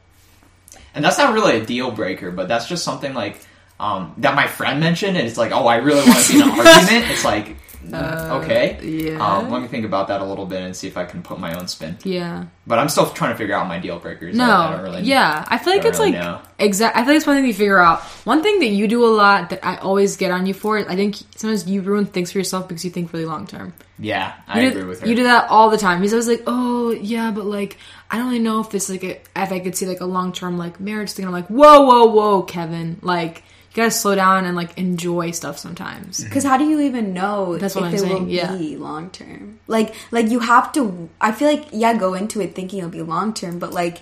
[0.94, 3.40] and that's not really a deal breaker but that's just something like
[3.80, 6.44] um that my friend mentioned and it's like oh i really want to be in
[6.44, 7.56] an argument it's like
[7.94, 9.18] okay yeah.
[9.26, 11.40] um, let me think about that a little bit and see if i can put
[11.40, 12.46] my own spin Yeah.
[12.66, 14.84] but i'm still trying to figure out my deal breakers I- I, don't No.
[14.84, 15.46] really yeah.
[15.48, 17.02] I feel like it's really like exactly.
[17.02, 18.02] I feel like it's one thing you figure out.
[18.26, 20.80] One thing that you do a lot that I always get on you for.
[20.80, 23.74] I think sometimes you ruin things for yourself because you think really long term.
[24.00, 26.02] yeah i You agree do, with her You do that all the time.
[26.02, 27.78] He's always like, "Oh, yeah, but like,
[28.10, 30.34] I don't really know if it's like a, if I could see like a long
[30.34, 32.98] term like marriage thing." I'm like, "Whoa, whoa, whoa, Kevin!
[33.02, 33.44] Like,
[33.78, 37.76] gotta slow down and like enjoy stuff sometimes." Because how do you even know That's
[37.76, 38.56] if what I'm it saying, will yeah.
[38.56, 39.60] be long term?
[39.68, 41.10] Like, like you have to.
[41.22, 44.00] I feel like yeah, go into it thinking it'll be long term, but like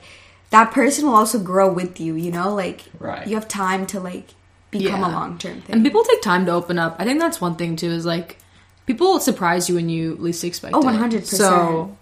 [0.49, 2.15] that person will also grow with you.
[2.15, 3.27] You know, like Right.
[3.27, 4.33] you have time to like
[4.71, 5.09] become Yeah.
[5.09, 5.75] a long term thing.
[5.75, 6.95] And people take time to open up.
[6.99, 7.89] I think that's one thing too.
[7.91, 8.38] Is like
[8.85, 11.25] people surprise you when you least expect Oh, 100%.
[11.25, 11.95] So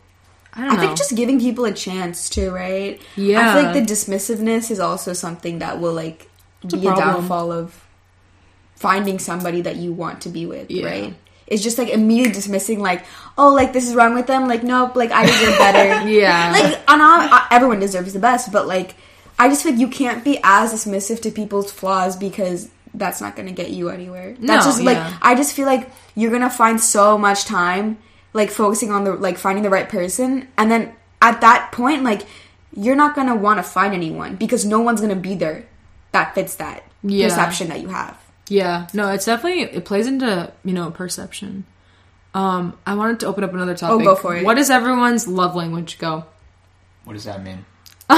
[0.54, 3.02] I don't I think just giving people a chance too, right?
[3.16, 3.40] Yeah.
[3.40, 3.54] I Yeah.
[3.54, 6.30] feel like the dismissiveness is also something that will like
[6.64, 7.08] a be a, problem.
[7.22, 7.86] downfall of
[8.76, 10.86] finding somebody that you want to be with, Yeah.
[10.86, 11.14] right?
[11.48, 13.06] It's just like immediately dismissing, like,
[13.38, 14.48] oh, like this is wrong with them.
[14.48, 16.08] Like, nope, like I deserve better.
[16.10, 16.52] Yeah.
[16.52, 18.96] Like, and I, I, everyone deserves the best, but like,
[19.38, 23.36] I just feel like you can't be as dismissive to people's flaws because that's not
[23.36, 24.36] going to get you anywhere.
[24.40, 25.18] That's No, just like yeah.
[25.22, 27.98] I just feel like you're gonna find so much time
[28.34, 32.22] like focusing on the like finding the right person, and then at that point, like
[32.76, 35.66] you're not gonna want to find anyone because no one's gonna be there
[36.14, 37.28] that fits that Yeah.
[37.28, 38.18] perception that you have.
[38.50, 41.66] Yeah, no, it's definitely it plays into you know perception.
[42.34, 44.02] Um, I wanted to open up another topic.
[44.02, 44.44] Oh, go for it.
[44.44, 46.00] What is everyone's love language?
[46.00, 46.26] Go.
[47.04, 47.66] what does that mean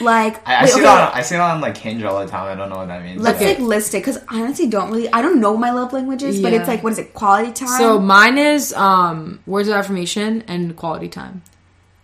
[0.00, 2.20] Like, I, I wait, see okay, that on, i see that on like hinge all
[2.24, 3.54] the time i don't know what that means let's Okay.
[3.54, 6.52] like list it because I honestly don't really I don't know my love languages, but
[6.52, 7.14] it's like what is it?
[7.14, 7.68] Quality time.
[7.78, 11.42] So mine is um words of affirmation and quality time.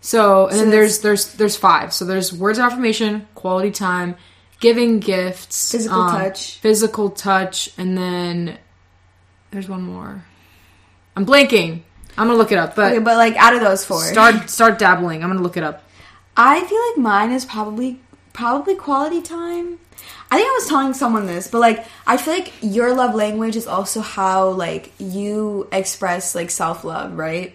[0.01, 1.93] So and So then there's there's there's five.
[1.93, 4.17] So there's words of affirmation, quality time,
[4.64, 6.59] giving gifts, Physical um, touch.
[6.59, 8.57] physical touch, and then
[9.50, 10.24] there's one more.
[11.14, 11.83] I'm blanking.
[12.16, 14.79] I'm gonna look it up, but, Okay, but like out of those four, start start
[14.79, 15.22] dabbling.
[15.22, 15.83] I'm gonna look it up.
[16.37, 18.00] I feel like mine is probably
[18.33, 19.79] probably quality time.
[20.31, 23.57] I think I was telling someone this, but like I feel like your love language
[23.57, 27.55] is also how like you express like self love, right?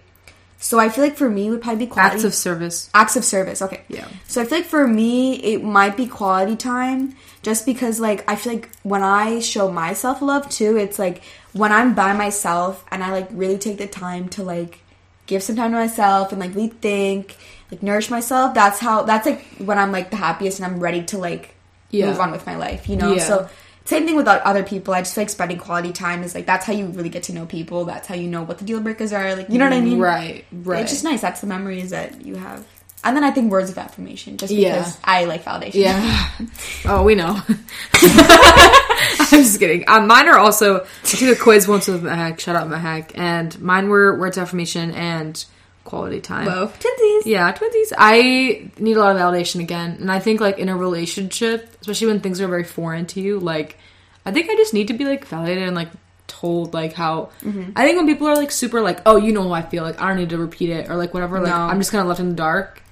[0.62, 2.90] So I feel like for me it would probably be quality Acts of service.
[2.94, 3.62] acts of service.
[3.62, 3.82] Okay.
[3.88, 4.08] Yeah.
[4.28, 8.36] So I feel like for me it might be quality time just because like I
[8.36, 11.22] feel like when I show myself love too, it's like
[11.54, 14.82] when I'm by myself and I like really take the time to like
[15.28, 17.38] give some time to myself and like really think,
[17.72, 21.04] like nourish myself, that's how that's like when I'm like the happiest and I'm ready
[21.06, 21.56] to like
[21.90, 22.08] Yeah.
[22.08, 23.14] move on with my life, you know?
[23.14, 23.24] Yeah.
[23.24, 23.50] So
[23.90, 24.94] same thing with other people.
[24.94, 27.34] I just feel like spending quality time is like that's how you really get to
[27.34, 27.86] know people.
[27.86, 29.36] That's how you know what the deal breakers are.
[29.36, 29.98] Like you know what I mean?
[30.00, 30.84] Right, right.
[30.84, 31.22] It's just nice.
[31.22, 32.68] That's the memories that you have.
[33.04, 35.02] And then I think words of affirmation, just because Yeah.
[35.04, 35.74] I like validation.
[35.76, 36.30] Yeah.
[36.86, 37.42] Oh, we know.
[37.94, 39.86] I'm just kidding.
[39.88, 40.82] Um, mine are also.
[40.82, 42.40] I took a quiz once with Mahak.
[42.40, 43.12] Shout out Mahak.
[43.16, 45.44] And mine were words of affirmation and
[45.90, 46.46] quality time.
[46.46, 46.68] Whoa.
[46.68, 47.26] Twinsies.
[47.26, 47.92] Yeah, twinsies.
[47.98, 52.08] I need a lot of validation again, and I think like in a relationship, especially
[52.08, 53.78] when things are very foreign to you, like
[54.26, 55.90] I think I just need to be like validated and like
[56.28, 57.32] told like how.
[57.42, 57.72] Mm-hmm.
[57.76, 60.00] I think when people are like super like, oh, you know how I feel, like
[60.00, 61.56] I don't need to repeat it or like whatever, like No.
[61.56, 62.84] I'm just kind of left in the dark.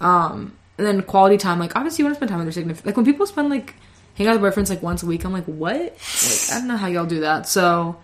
[0.00, 2.86] Um, and then quality time, like obviously you want to spend time with your significant.
[2.86, 3.74] Like when people spend like
[4.14, 5.76] hang out with boyfriends like once a week, I'm like, what?
[5.76, 7.48] Like I don't know how y'all do that.
[7.48, 7.96] So.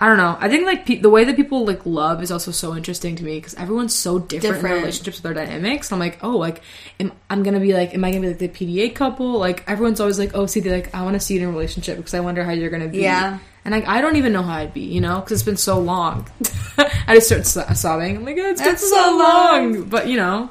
[0.00, 0.36] I don't know.
[0.38, 3.24] I think like pe- the way that people like love is also so interesting to
[3.24, 5.90] me because everyone's so different, in their relationships with their dynamics.
[5.90, 6.62] I'm like, oh, like,
[7.00, 9.32] am, I'm gonna be like, am I gonna be like the PDA couple?
[9.38, 11.50] Like, everyone's always like, oh, see, they like, I want to see you in a
[11.50, 12.98] relationship because I wonder how you're gonna be.
[13.00, 13.40] Yeah.
[13.64, 15.80] And like, I don't even know how I'd be, you know, because it's been so
[15.80, 16.28] long.
[16.78, 18.18] I just start so- sobbing.
[18.18, 19.72] I'm like, it's been so so long.
[19.72, 19.82] long.
[19.88, 20.48] But you know,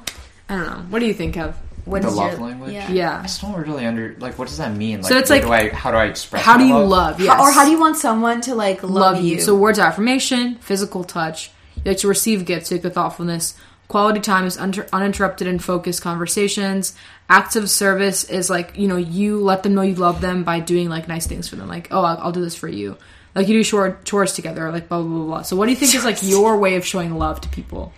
[0.50, 0.86] I don't know.
[0.90, 1.56] What do you think of?
[1.88, 2.74] What The is love your language?
[2.74, 2.92] Yeah.
[2.92, 3.22] Yeah.
[3.24, 5.02] I still don't really under like what does that mean?
[5.02, 6.44] Like, So it's like- do I, how do I express?
[6.44, 7.20] How my do you love?
[7.22, 7.34] Yes.
[7.34, 9.40] How- Or how do you want someone to like love, love you.
[9.40, 11.52] So words of affirmation, physical touch.
[11.78, 13.54] You like to receive gifts, take the thoughtfulness.
[13.88, 16.94] Quality time is unter- uninterrupted and focused conversations.
[17.30, 20.60] Acts of service is like you know you let them know you love them by
[20.60, 21.70] doing like nice things for them.
[21.70, 22.98] Like oh I'll, I'll do this for you.
[23.34, 24.72] Like you do short chores together.
[24.72, 25.42] Like blah blah blah blah.
[25.44, 27.94] So what do you think is like your way of showing love to people?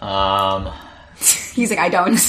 [0.00, 0.72] Um,
[1.54, 2.12] He's like, I don't.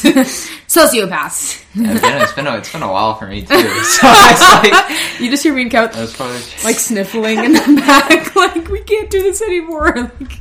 [0.68, 1.64] Sociopaths.
[1.76, 3.48] it's been, it's been a, it's been a while for me too.
[3.56, 8.36] So it's like You just hear me and Couch that's like sniffling in the back.
[8.36, 9.94] Like we can't do this anymore.
[10.20, 10.40] Like,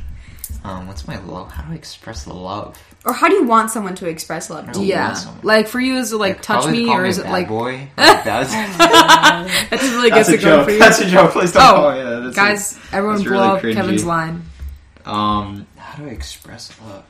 [0.63, 1.51] um, what's my love?
[1.51, 2.77] How do I express love?
[3.05, 4.87] or how do you want someone to express love to you?
[4.87, 5.15] yeah.
[5.41, 7.47] Like for you is it like, touch me call or is a it bad like
[7.47, 7.87] boy?
[7.97, 10.65] Like, that's that just really gets that's a joke.
[10.65, 10.79] for you?
[10.79, 11.31] That's a joke.
[11.31, 12.19] Please don't Oh, call me that.
[12.23, 13.73] That's a- Guys, everyone blow really up cringy.
[13.73, 14.43] Kevin's line.
[15.05, 17.05] um, how do I express love?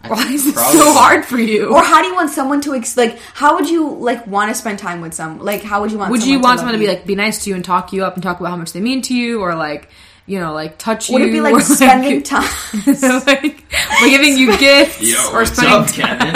[0.00, 1.74] I Why is it so hard for you?
[1.74, 3.18] Or how do you want someone to ex- like?
[3.34, 5.40] How would you like want to spend time with some?
[5.40, 6.12] Like, how would you want?
[6.12, 6.96] Would someone you want to someone love to be you?
[6.98, 8.80] like be nice to you and talk you up and talk about how much they
[8.80, 9.88] mean to you, or like
[10.26, 11.14] you know like touch you?
[11.14, 12.48] Would it be or, like spending time?
[12.86, 15.74] like, like giving you gifts Yo, or what's spending?
[15.74, 16.34] up, Kevin?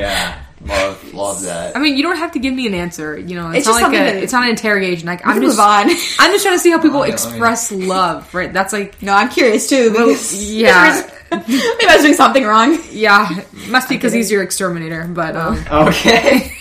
[0.00, 1.76] yeah, love love that.
[1.76, 3.18] I mean, you don't have to give me an answer.
[3.18, 5.06] You know, it's, It's not just like a, something that- it's not an interrogation.
[5.06, 5.88] Like I'm just, on.
[5.90, 8.32] I'm just trying to see how people Oh, yeah, express love.
[8.34, 8.52] Right?
[8.52, 9.90] That's like, no, I'm curious too.
[9.90, 11.44] Because yeah, maybe
[11.88, 12.78] I was doing something wrong.
[12.90, 13.28] yeah.
[13.68, 15.04] Must be because he's your exterminator.
[15.08, 16.52] But um, Okay.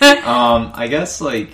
[0.00, 1.50] um, I guess like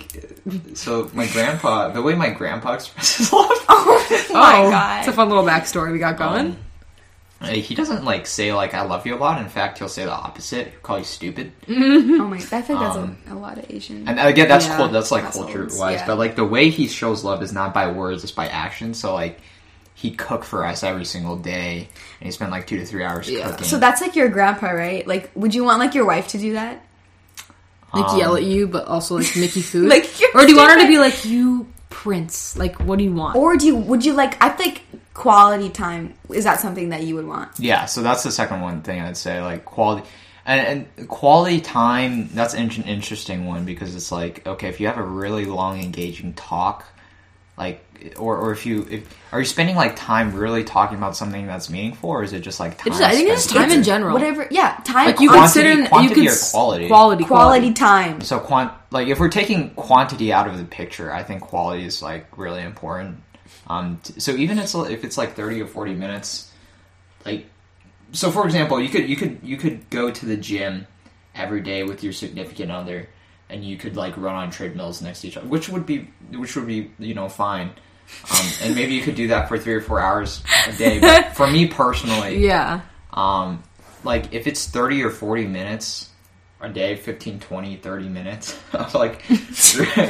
[0.73, 1.09] so.
[1.13, 4.99] My grandpa, the way my grandpa expresses love, Oh my oh, god!
[4.99, 6.47] it's a fun little backstory we got going.
[6.47, 6.57] um,
[7.45, 9.41] he doesn't like say like "I love you" a lot.
[9.41, 10.67] In fact, he'll say the opposite.
[10.69, 11.51] He'll call you stupid.
[11.69, 11.73] oh
[12.27, 12.37] my!
[12.37, 14.07] I think that's um, a, a lot of Asian.
[14.07, 14.87] And again, that's Yeah, cool.
[14.89, 15.99] That's like households, culture wise.
[15.99, 16.07] yeah.
[16.07, 18.93] But like the way he shows love is not by words; it's by action.
[18.93, 19.39] So like.
[19.99, 23.27] He cook for us every single day, and he spent like two to three hours
[23.27, 23.49] Yeah.
[23.49, 23.65] cooking.
[23.65, 25.07] so that's like your grandpa, right?
[25.07, 26.85] Like, would you want like your wife to do that?
[27.91, 29.89] like Um, yell at you, but also like make you food.
[29.89, 31.65] Like, you're or do you want her to be like you,
[31.97, 32.55] Prince?
[32.55, 33.35] Like, what do you want?
[33.35, 33.75] Or do you?
[33.75, 34.41] Would you like?
[34.41, 34.83] I think
[35.15, 37.49] quality time is that something that you would want?
[37.57, 40.07] Yeah, so that's the second one thing I'd say, like quality,
[40.45, 42.29] and, and quality time.
[42.35, 46.33] That's an interesting one because it's like okay, if you have a really long, engaging
[46.33, 46.85] talk,
[47.57, 47.83] like,
[48.19, 51.69] or or if you if, are you spending like time really talking about something that's
[51.69, 52.87] meaningful, or is it just like time?
[52.93, 54.13] It's- I think it's spent time in general.
[54.13, 54.47] Whatever.
[54.51, 55.07] Yeah, time.
[55.07, 56.87] like you Quantity- consider you quantity could or s- quality?
[56.87, 58.21] quality, quality time.
[58.21, 62.01] So quant like if we're taking quantity out of the picture, I think quality is
[62.01, 63.23] like really important.
[63.67, 66.51] Um, t- so even it's if it's like thirty or forty minutes,
[67.25, 67.47] like
[68.11, 70.85] so for example, you could you could you could go to the gym
[71.35, 73.09] every day with your significant other,
[73.49, 76.55] and you could like run on treadmills next to each other, which would be which
[76.55, 77.71] would be you know fine.
[78.31, 80.99] Um, and maybe you could do that for three or four hours a day.
[80.99, 82.81] But for me personally, Yeah,
[83.11, 83.63] um,
[84.03, 86.09] like if it's 30 or 40 minutes
[86.59, 89.21] a day 15 20 30 minutes of like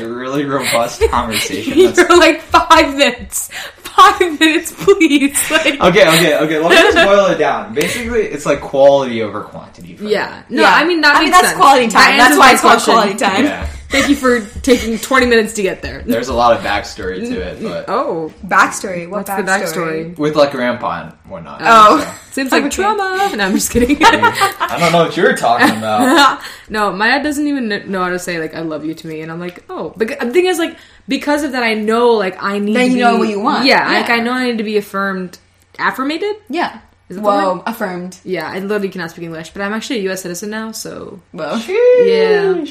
[0.02, 3.50] really robust conversation that's you're like five minutes.
[3.84, 5.36] five minutes, please.
[5.52, 6.60] Like, Okay, okay, okay.
[6.60, 7.74] Let me just boil it down.
[7.74, 9.96] Basically, it's like quality over quantity.
[9.98, 10.12] For me.
[10.12, 10.44] yeah.
[10.50, 10.74] No, Yeah.
[10.74, 11.58] I mean that I mean, that's sense.
[11.60, 12.18] quality That time.
[12.18, 13.46] That's why my it's called quality time.
[13.46, 13.70] Yeah.
[13.90, 16.02] Thank you for taking twenty minutes to get there.
[16.02, 17.68] There's a lot of backstory to it, mm-hmm.
[17.68, 19.10] but Oh, Backstory.
[19.10, 20.14] What what's the backstory?
[20.14, 20.18] backstory?
[20.18, 21.62] with like grandpa and whatnot.
[21.64, 22.00] Oh.
[22.00, 22.32] so.
[22.34, 22.70] Seems like Okay.
[22.76, 23.32] trauma.
[23.36, 23.98] No, I'm just kidding.
[24.04, 26.42] I don't know what you're talking about.
[26.70, 29.22] no, my dad doesn't even know how to say like "I love you" to me,
[29.22, 29.94] and I'm like, oh.
[29.96, 32.76] But the thing is, like, because of that, I know like I need.
[32.76, 33.66] Then to you know be- what you want.
[33.66, 34.16] Yeah, like Yeah.
[34.16, 35.40] I know I need to be affirmated,
[35.80, 36.36] affirmated.
[36.50, 36.82] Yeah.
[37.10, 38.20] Is it the Whoa, affirmed.
[38.26, 40.24] Yeah, I literally cannot speak English, but I'm actually a U.S.
[40.24, 41.58] citizen now, so Well,
[42.06, 42.66] yeah.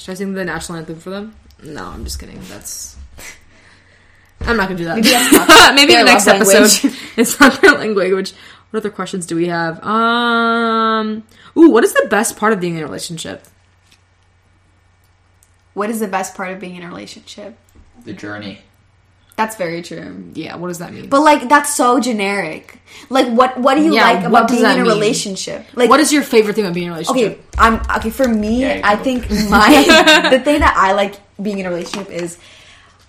[0.00, 1.36] Should I sing the national anthem for them?
[1.62, 2.40] No, I'm just kidding.
[2.44, 2.96] That's.
[4.40, 4.96] I'm not gonna do that.
[4.96, 6.54] Maybe not Maybe the next episode.
[6.54, 7.00] language.
[7.18, 8.32] it's not their language.
[8.70, 9.84] What other questions do we have?
[9.84, 11.22] Um.
[11.54, 13.46] Ooh, what is the best part of being in a relationship?
[15.74, 17.58] what is the best part of being in a relationship?
[18.04, 18.62] The journey.
[19.40, 20.24] That's very true.
[20.34, 21.08] Yeah, what does that mean?
[21.08, 22.78] But like that's so generic.
[23.08, 24.92] Like what what do you Yeah, like what about does being that in a mean?
[24.92, 25.64] relationship?
[25.74, 27.32] Like what is your favorite thing about being in a relationship?
[27.32, 28.60] okay, I'm okay for me.
[28.60, 32.10] Yeah, you I can think my the thing that I like being in a relationship
[32.10, 32.36] is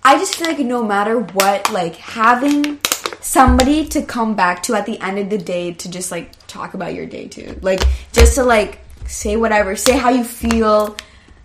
[0.02, 2.78] I just feel like no matter what, like having
[3.20, 6.72] somebody to come back to at the end of the day to just like talk
[6.74, 10.96] about your day to, like just to like say whatever, say how you feel,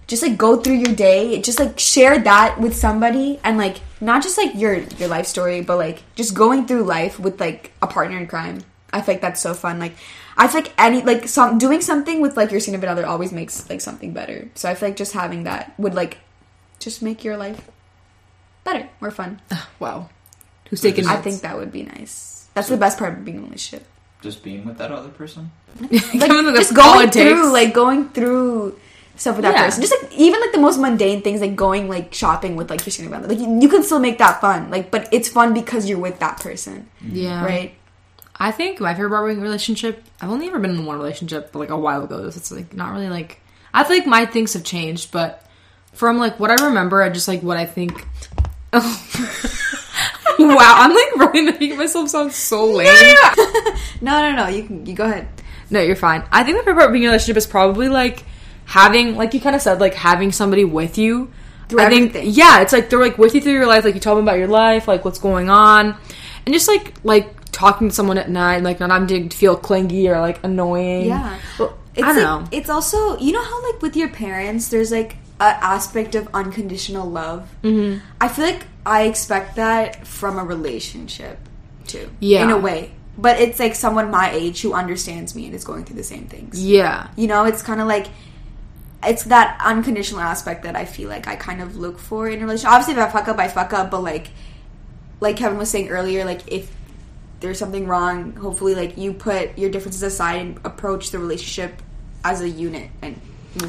[0.08, 4.23] just like go through your day, just like share that with somebody and like not
[4.23, 7.88] just like your your life story, but like just going through life with like a
[7.88, 8.63] partner in crime.
[8.93, 9.79] I feel like that's so fun.
[9.79, 9.93] Like
[10.38, 13.69] I feel like any like some doing something with like your significant other always makes
[13.69, 14.49] like something better.
[14.55, 16.19] So I feel like just having that would like
[16.79, 17.69] just make your life
[18.63, 19.41] better, more fun.
[19.79, 20.10] wow,
[20.69, 21.05] who's taking?
[21.07, 21.23] I notes?
[21.23, 22.47] think that would be nice.
[22.53, 23.88] That's the best part of being in a relationship.
[24.21, 25.51] Just being with that other person.
[25.79, 28.79] Like like, just that's all going through like going through
[29.17, 29.65] stuff with that Yeah.
[29.65, 29.82] person.
[29.82, 32.91] Just like even like the most mundane things like going like shopping with like your
[32.91, 33.34] significant other.
[33.36, 34.69] Like you, you can still make that fun.
[34.71, 36.89] Like but it's fun because you're with that person.
[37.06, 37.73] yeah, Right?
[38.39, 40.03] I think my favorite part being relationship.
[40.21, 42.30] I've only ever been in one relationship, but like a while ago.
[42.30, 43.41] So it's like not really like.
[43.73, 45.43] I feel like my things have changed, but
[45.93, 48.06] from like what I remember, I just like what I think.
[48.73, 48.82] wow,
[50.39, 52.88] I'm like really making myself sound so lame.
[54.01, 54.47] No, no, no.
[54.47, 55.27] You can you go ahead.
[55.71, 56.23] No, you're fine.
[56.32, 58.23] I think my favorite part of being in a relationship is probably like
[58.67, 61.32] having, like you kind of said, like having somebody with you.
[61.69, 62.32] Through I think, everything.
[62.34, 63.84] yeah, it's like they're like with you through your life.
[63.84, 65.97] Like you tell them about your life, like what's going on,
[66.45, 70.08] and just like like talking to someone at night, like not having to feel clingy
[70.08, 71.08] or like annoying.
[71.08, 71.38] Yeah.
[71.60, 72.58] Well, It's I don't like, know.
[72.58, 77.10] It's also you know how like with your parents, there's like an aspect of unconditional
[77.10, 77.49] love.
[77.63, 77.99] Mm-hmm.
[78.21, 81.38] I feel like I expect that from a relationship
[81.86, 82.10] too.
[82.21, 82.45] Yeah.
[82.45, 85.84] in a way, but it's like someone my age who understands me and is going
[85.84, 86.63] through the same things.
[86.63, 87.10] Yeah.
[87.17, 88.08] You know, it's kind of like
[89.08, 92.41] it's that unconditional aspect that I feel like I kind of look for in a
[92.43, 92.72] relationship.
[92.72, 94.28] Obviously, if I fuck up, I fuck up, but like,
[95.20, 96.72] like Kevin was saying earlier, like if
[97.39, 101.82] there's something wrong, hopefully, like you put your differences aside and approach the relationship
[102.24, 103.20] as a unit and.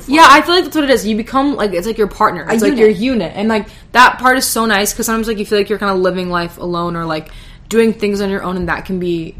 [0.06, 1.06] Yeah, I feel like that's what it is.
[1.06, 2.46] You become like it's like your partner.
[2.50, 2.78] It's like unit.
[2.78, 5.70] your unit, and like that part is so nice because sometimes like you feel like
[5.70, 7.30] you're kind of living life alone or like
[7.70, 9.34] doing things on your own, and that can be.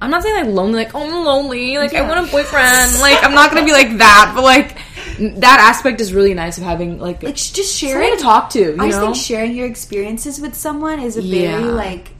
[0.00, 3.00] I'm not saying like lonely, like oh I'm lonely, like I want a boyfriend.
[3.00, 4.78] like I'm not gonna be like that, but like
[5.18, 8.16] that aspect is really nice of having like, like just someone sharing.
[8.16, 8.60] to talk to.
[8.60, 9.06] You I just know?
[9.12, 11.58] think sharing your experiences with someone is a Yeah.
[11.58, 12.10] very like.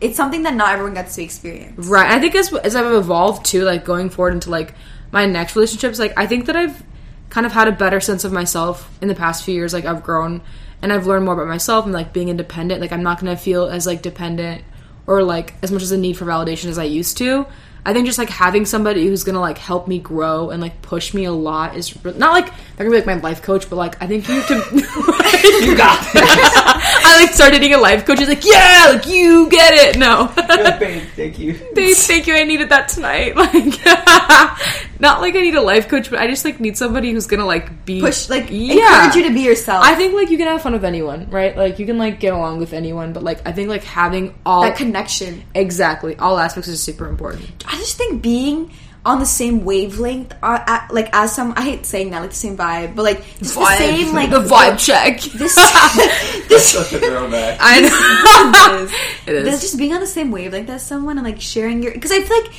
[0.00, 1.86] It's something that not everyone gets to experience.
[1.86, 2.10] Right.
[2.10, 4.74] I think as as I've evolved too, like going forward into like
[5.10, 6.82] my next relationships, like I think that I've
[7.30, 9.72] kind of had a better sense of myself in the past few years.
[9.72, 10.42] Like I've grown
[10.82, 12.80] and I've learned more about myself and like being independent.
[12.80, 14.62] Like I'm not gonna feel as like dependent
[15.06, 17.46] or like as much as a need for validation as I used to.
[17.86, 21.14] I think just like having somebody who's gonna like help me grow and like push
[21.14, 22.46] me a lot is re- not like
[22.76, 25.22] they're gonna be like my life coach, but like I think you have to.
[25.46, 26.22] You got this.
[26.24, 28.18] I like started dating a life coach.
[28.18, 29.98] He's like, yeah, like you get it.
[29.98, 30.32] No.
[30.78, 31.54] Babe, Thank you.
[31.74, 32.34] Babe, thank you.
[32.34, 33.36] I needed that tonight.
[33.36, 37.26] Like, not like I need a life coach, but I just like need somebody who's
[37.26, 39.04] gonna like be Push like yeah.
[39.06, 39.84] encourage you to be yourself.
[39.84, 41.56] I think like you can have fun with anyone, right?
[41.56, 44.62] Like you can like get along with anyone, but like I think like having all
[44.62, 45.44] that connection.
[45.54, 47.64] exactly all aspects is super important.
[47.66, 48.72] I just think being
[49.06, 52.36] on the same wavelength, uh, uh, like as some, I hate saying that, like the
[52.36, 55.20] same vibe, but like just the same, like the vibe check.
[55.20, 55.54] This,
[56.48, 57.58] this, such a throwback.
[57.60, 58.82] I know.
[58.82, 58.92] is.
[59.26, 59.60] It This is.
[59.60, 62.42] just being on the same wavelength as someone and like sharing your, because I feel
[62.42, 62.52] like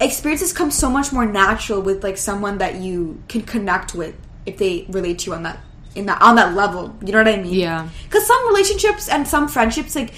[0.00, 4.14] experiences come so much more natural with like someone that you can connect with
[4.44, 5.58] if they relate to you on that
[5.94, 6.94] in that on that level.
[7.02, 7.54] You know what I mean?
[7.54, 7.88] Yeah.
[8.04, 10.12] Because some relationships and some friendships, like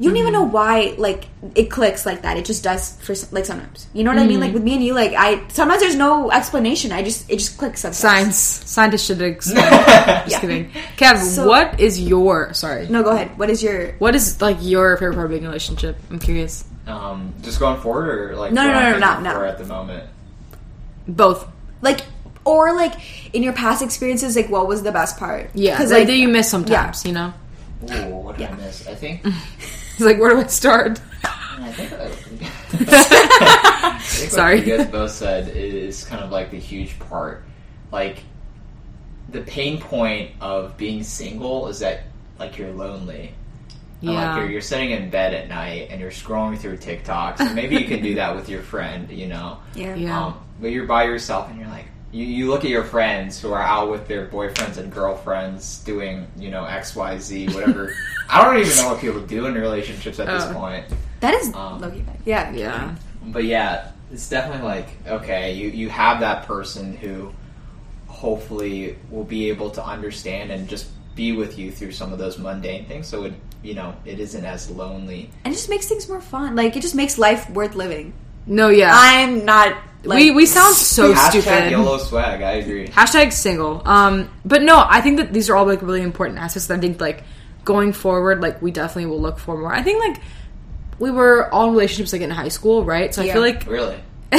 [0.00, 0.42] you don't even Mm-hmm.
[0.42, 1.24] know why like
[1.54, 2.36] it clicks like that.
[2.36, 3.86] It just does for some- like sometimes.
[3.92, 4.38] You know what I mean?
[4.40, 6.92] Like with me and you, like I sometimes there's no explanation.
[6.92, 7.98] I just it just clicks sometimes.
[7.98, 9.56] Science, scientists should explain.
[9.68, 10.40] Just Yeah.
[10.40, 10.70] kidding.
[10.96, 12.86] Kev, So- what is your sorry?
[12.88, 13.36] No, go ahead.
[13.38, 15.96] What is your What is like your favorite part of being in a relationship?
[16.10, 16.64] I'm curious.
[16.86, 19.58] Um, just going forward, or like No, what no, I'm no, no, not for at
[19.58, 20.08] the moment.
[21.06, 21.46] Both.
[21.82, 22.00] like
[22.44, 22.94] or like
[23.34, 24.36] in your past experiences?
[24.36, 25.50] Like what was the best part?
[25.54, 27.04] Yeah, because like, that you miss sometimes.
[27.04, 27.34] You know,
[27.90, 28.52] Ooh, what did Yeah.
[28.52, 28.86] I miss?
[28.88, 29.20] I think.
[29.98, 31.00] it's like where do I start?
[31.24, 31.92] I think.
[31.92, 32.04] I,
[33.94, 34.58] I think Sorry.
[34.58, 37.42] What you guys both said is kind of like the huge part.
[37.90, 38.22] Like
[39.28, 42.04] the pain point of being single is that
[42.38, 43.34] like you're lonely.
[44.00, 44.30] And, Yeah.
[44.34, 47.40] Like you're, you're sitting in bed at night and you're scrolling through TikToks.
[47.40, 49.58] And maybe you can do that with your friend, you know.
[49.74, 49.96] yeah.
[49.96, 50.26] Yeah.
[50.26, 53.52] Um, but you're by yourself and you're like, you, you look at your friends who
[53.52, 57.92] are out with their boyfriends and girlfriends doing, you know, X, Y, Z, whatever.
[58.30, 60.38] I don't even know what people do in relationships at Oh.
[60.38, 60.84] this point.
[61.20, 62.04] That is Um, low-key.
[62.24, 62.94] Yeah, Yeah.
[63.26, 67.32] But yeah, it's definitely like, okay, you, you have that person who
[68.06, 72.38] hopefully will be able to understand and just be with you through some of those
[72.38, 73.06] mundane things.
[73.06, 75.30] So it, you know, it isn't as lonely.
[75.44, 76.56] and it just makes things more fun.
[76.56, 78.12] Like it just makes life worth living.
[78.46, 78.92] No, yeah.
[78.94, 79.76] I'm not.
[80.04, 81.18] Like, we we sound so stupid.
[81.18, 81.70] Hashtag stupid.
[81.72, 82.86] YOLO swag, I agree.
[82.88, 83.82] Hashtag single.
[83.86, 86.68] Um, but no, I think that these are all like really important aspects.
[86.68, 87.24] That I think like
[87.64, 89.72] going forward, like we definitely will look for more.
[89.74, 90.22] I think like
[91.00, 93.12] we were all in relationships like in high school, right?
[93.14, 93.98] So I feel like Really?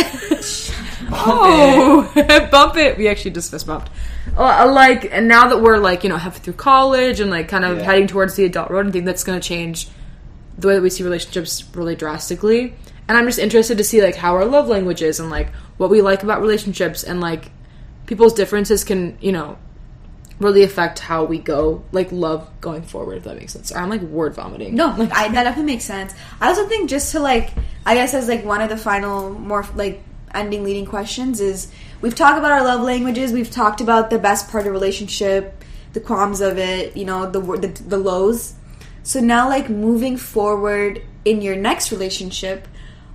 [1.11, 2.97] oh, bump it.
[2.97, 3.89] We actually just fist bumped.
[4.37, 7.65] Uh, like, and now that we're like you know halfway through college and like kind
[7.65, 7.83] of Yeah.
[7.83, 9.87] heading towards the adult road, I think that's going to change
[10.57, 12.75] the way that we see relationships really drastically.
[13.09, 15.89] And I'm just interested to see like how our love language is and like what
[15.89, 17.51] we like about relationships and like
[18.05, 19.57] people's differences can you know
[20.39, 23.17] really affect how we go like love going forward.
[23.17, 23.73] If that makes sense.
[23.73, 24.75] I'm like word vomiting.
[24.75, 26.13] No, like I, that definitely makes sense.
[26.39, 27.51] I also think just to like,
[27.85, 30.01] I guess as like one of the final more like
[30.33, 33.33] ending leading questions is we've talked about our love languages.
[33.33, 37.41] We've talked about the best part of relationship, the qualms of it, you know, the
[37.41, 38.53] the, the lows.
[39.03, 42.67] So now, like moving forward in your next relationship,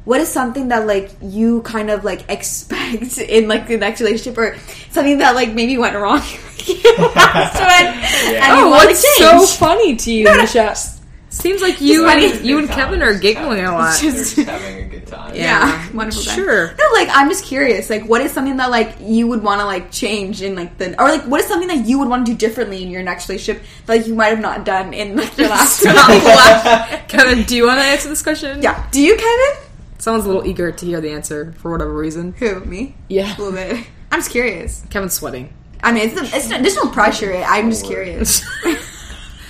[0.05, 4.37] what is something that like you kind of like expect in like the next relationship,
[4.39, 4.57] or
[4.91, 7.85] something that like maybe went wrong last one,
[8.35, 8.45] Yeah.
[8.45, 9.31] and Oh, want what's change?
[9.31, 10.91] so funny to you, Nisha?
[11.31, 14.01] Seems like you and you and Kevin are giggling a lot.
[14.01, 15.35] They're just having a good time.
[15.35, 16.23] Yeah, wonderful.
[16.23, 16.37] time.
[16.37, 16.67] Sure.
[16.69, 17.91] No, like I'm just curious.
[17.91, 20.91] Like, what is something that like you would want to like change in like the,
[21.03, 23.29] or like what is something that you would want to do differently in your next
[23.29, 27.01] relationship that like, you might have not done in like your last one?
[27.09, 28.63] Kevin, do you want to answer this question?
[28.63, 28.87] yeah.
[28.93, 29.64] Do you, Kevin?
[29.99, 32.33] Someone's a little eager to hear the answer for whatever reason.
[32.35, 32.97] Who me?
[33.09, 33.37] Yeah.
[33.37, 33.87] A little bit.
[34.11, 34.85] I'm just curious.
[34.91, 35.53] Kevin's sweating.
[35.83, 37.35] I mean, it's, it's there's no pressure.
[37.47, 38.45] I'm just curious.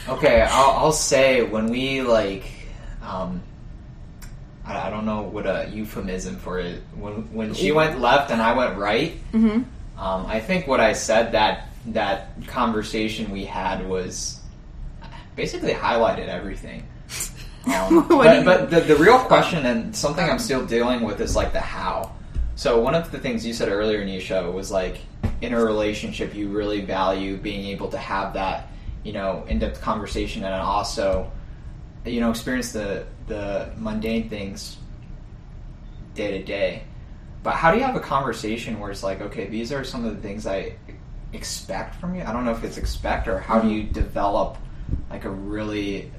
[0.06, 2.44] Okay, I'll, I'll say when we like,
[3.02, 3.42] um,
[4.64, 6.82] I, I don't know what a euphemism for it.
[6.94, 9.62] When when she went left and I went right, mm-hmm.
[9.98, 14.40] um, I think what I said that that conversation we had was
[15.36, 16.86] basically highlighted everything.
[17.66, 21.52] Um, but but the, the real question and something I'm still dealing with is like
[21.52, 22.12] the how.
[22.56, 24.98] So one of the things you said earlier, Nisha, was like
[25.40, 28.68] in a relationship you really value being able to have that,
[29.02, 31.30] you know, in-depth conversation and also,
[32.04, 34.76] you know, experience the the mundane things
[36.14, 36.84] day to day.
[37.42, 40.16] But how do you have a conversation where it's like, okay, these are some of
[40.16, 40.76] the things I
[41.32, 42.22] expect from you?
[42.22, 44.56] I don't know if it's expect or how do you develop
[45.10, 46.10] like a really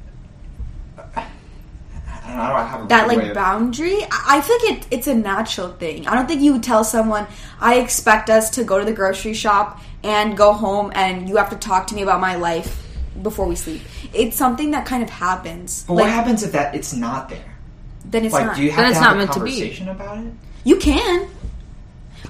[2.35, 4.57] don't know, I don't have a that good way like of- boundary i I feel
[4.63, 7.27] like it, it's a natural thing i don't think you would tell someone
[7.59, 11.49] i expect us to go to the grocery shop and go home and you have
[11.49, 12.69] to talk to me about my life
[13.21, 13.81] before we sleep
[14.13, 17.55] it's something that kind of happens But what happens if that it's not there?
[18.05, 19.39] then it's like, not do you have Then to it's have not a meant to
[19.43, 19.51] be.
[19.51, 20.33] conversation about it?
[20.63, 21.27] you can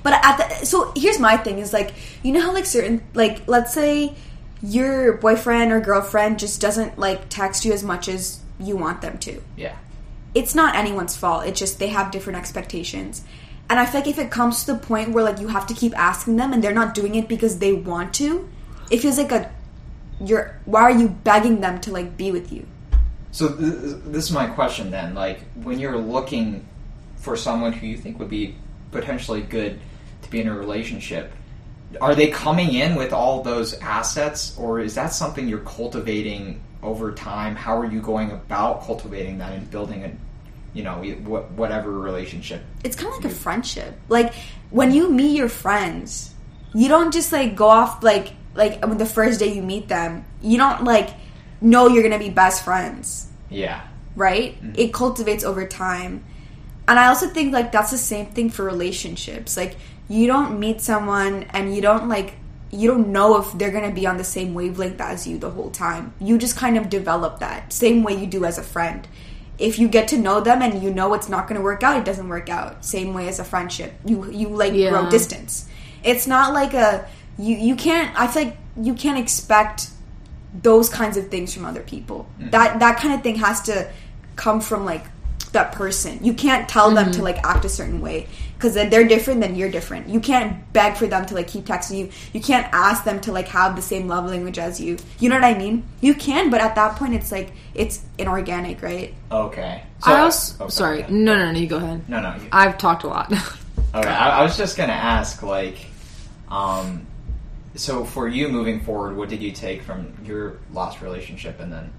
[0.03, 1.93] but at the so here's my thing is like
[2.23, 4.13] you know how like certain like let's say
[4.61, 9.17] your boyfriend or girlfriend just doesn't like text you as much as you want them
[9.17, 9.75] to Yeah.
[10.35, 11.47] It's not anyone's fault.
[11.47, 13.23] It's just they have different expectations.
[13.69, 15.73] And I feel like if it comes to the point where like you have to
[15.73, 18.47] keep asking them and they're not doing it because they want to,
[18.91, 19.51] it feels like a
[20.21, 22.67] you're why are you begging them to like be with you?
[23.31, 25.13] So th- this is my question then.
[25.13, 26.65] Like, when you're looking
[27.17, 28.55] for someone who you think would be
[28.91, 29.79] potentially good
[30.21, 31.33] to be in a relationship,
[31.99, 37.11] are they coming in with all those assets, or is that something you're cultivating over
[37.11, 37.55] time?
[37.55, 40.11] How are you going about cultivating that and building a,
[40.73, 41.01] you know,
[41.55, 42.63] whatever relationship?
[42.83, 43.37] It's kind of like a mm.
[43.37, 43.99] friendship.
[44.09, 44.33] Like
[44.69, 46.33] when you meet your friends,
[46.73, 50.25] you don't just like go off like like when the first day you meet them,
[50.41, 51.09] you don't like
[51.61, 53.27] know you're gonna be best friends.
[53.49, 53.81] Yeah.
[54.15, 54.55] right?
[54.55, 54.73] Mm-hmm.
[54.75, 56.23] It cultivates over time.
[56.87, 59.57] And I also think like that's the same thing for relationships.
[59.57, 59.75] Like
[60.07, 62.35] you don't meet someone and you don't like
[62.75, 65.49] you don't know if they're going to be on the same wavelength as you the
[65.49, 66.13] whole time.
[66.19, 69.07] You just kind of develop that same way you do as a friend.
[69.57, 71.97] If you get to know them and you know it's not going to work out,
[71.97, 72.83] it doesn't work out.
[72.83, 73.93] Same way as a friendship.
[74.05, 74.89] You you like Yeah.
[74.89, 75.65] grow distance.
[76.03, 77.07] It's not like a
[77.39, 79.89] you you can't I feel like you can't expect
[80.61, 82.27] those kinds of things from other people.
[82.39, 82.51] Mm.
[82.51, 83.89] That that kind of thing has to
[84.35, 85.05] come from like
[85.55, 86.23] that person.
[86.23, 89.69] You can't tell them to like act a certain way because they're different than you're
[89.69, 90.07] different.
[90.07, 92.09] You can't beg for them to like keep texting you.
[92.31, 94.97] You can't ask them to like have the same love language as you.
[95.19, 95.83] You know what I mean?
[96.01, 99.13] You can, but at that point, it's like it's inorganic, right?
[99.31, 99.83] Okay.
[100.03, 100.99] I also oh, sorry.
[100.99, 101.07] yeah.
[101.09, 101.59] No, no, no.
[101.59, 102.07] You go ahead.
[102.07, 102.35] No, no.
[102.35, 103.33] You, I've talked a lot.
[103.95, 105.77] Okay, I, I was just gonna ask, like,
[106.49, 107.07] um,
[107.75, 111.93] so for you moving forward, what did you take from your last relationship, and then,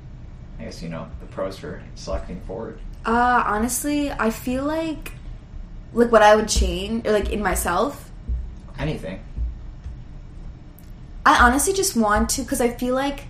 [0.59, 2.81] I guess you know the pros for selecting forward.
[3.07, 5.13] Uh, honestly, I feel like
[5.93, 8.11] like what I would change or like in myself.
[8.79, 9.21] Anything.
[11.25, 13.25] I honestly just want to because I feel like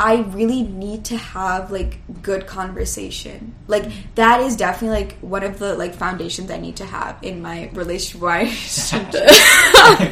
[0.00, 3.54] I really need to have like good conversation.
[3.68, 7.40] Like that is definitely like one of the like foundations I need to have in
[7.40, 8.20] my relationship.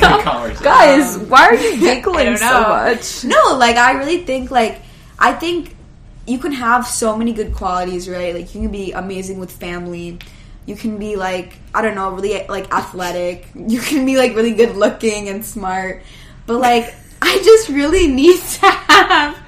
[0.01, 0.63] Conversation.
[0.63, 3.25] Guys, why are you giggling so much?
[3.25, 4.81] no, like I really think like
[5.19, 5.75] I think
[6.27, 8.35] you can have so many good qualities, right?
[8.35, 10.19] Like you can be amazing with family.
[10.67, 13.49] You can be like I don't know, really like athletic.
[13.55, 16.03] You can be like really good looking and smart.
[16.47, 19.39] But like I just really need to have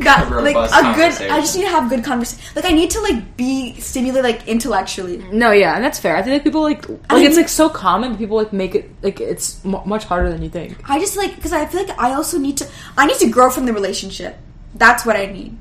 [0.00, 1.30] that like a good.
[1.30, 2.42] I just need to have good conversation.
[2.56, 5.18] Like I need to like be stimulated like intellectually.
[5.32, 6.16] No, yeah, and that's fair.
[6.16, 8.74] I think like people like like I- it's like so common, but people like make
[8.74, 10.76] it like it's mu much harder than you think.
[10.88, 12.68] I just like because I feel like I also need to.
[12.96, 14.38] I need to grow from the relationship.
[14.74, 15.56] That's what I need.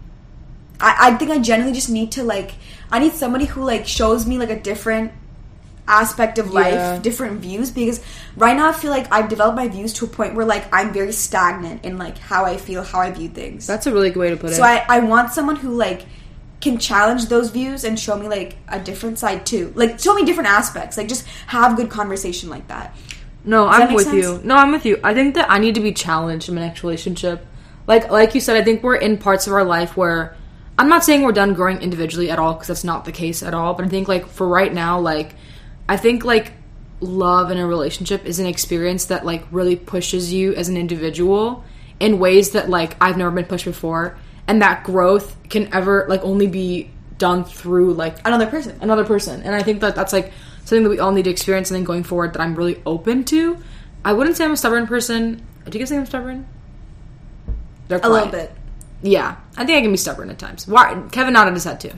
[0.79, 2.51] I, I think I generally just need to like.
[2.91, 5.11] I need somebody who like shows me like a different
[5.87, 6.99] aspect of life, Yeah.
[6.99, 7.71] different views.
[7.71, 7.99] Because
[8.35, 10.93] right now I feel like I've developed my views to a point where like I'm
[10.93, 13.67] very stagnant in like how I feel, how I view things.
[13.67, 14.55] That's a really good way to put it.
[14.55, 16.05] so I, I want someone who like
[16.61, 19.71] can challenge those views and show me like a different side too.
[19.75, 20.97] Like show me different aspects.
[20.97, 22.95] Like just have good conversation like that.
[23.45, 24.15] No, that I'm make with sense?
[24.23, 24.41] you.
[24.43, 24.99] No, I'm with you.
[25.03, 27.45] I think that I need to be challenged in my next relationship.
[27.87, 30.35] Like like you said, I think we're in parts of our life where
[30.79, 33.53] I'm not saying we're done growing individually at all because that's not the case at
[33.53, 33.73] all.
[33.73, 35.35] But I think like for right now, like
[35.89, 36.53] I think like
[37.01, 41.65] love in a relationship is an experience that like really pushes you as an individual
[41.99, 44.17] in ways that like I've never been pushed before,
[44.47, 48.77] and that growth can ever like only be done through like Another person.
[48.79, 49.41] another person.
[49.41, 50.31] And I think that that's like
[50.63, 51.69] something that we all need to experience.
[51.69, 53.57] And then going forward, that I'm really open to.
[54.05, 55.45] I wouldn't say I'm a stubborn person.
[55.65, 56.47] Do you guys think I'm stubborn?
[57.89, 58.53] They're A little bit.
[59.01, 60.67] Yeah, I think I can be stubborn at times.
[60.67, 61.01] Why?
[61.11, 61.91] Kevin nodded his head too.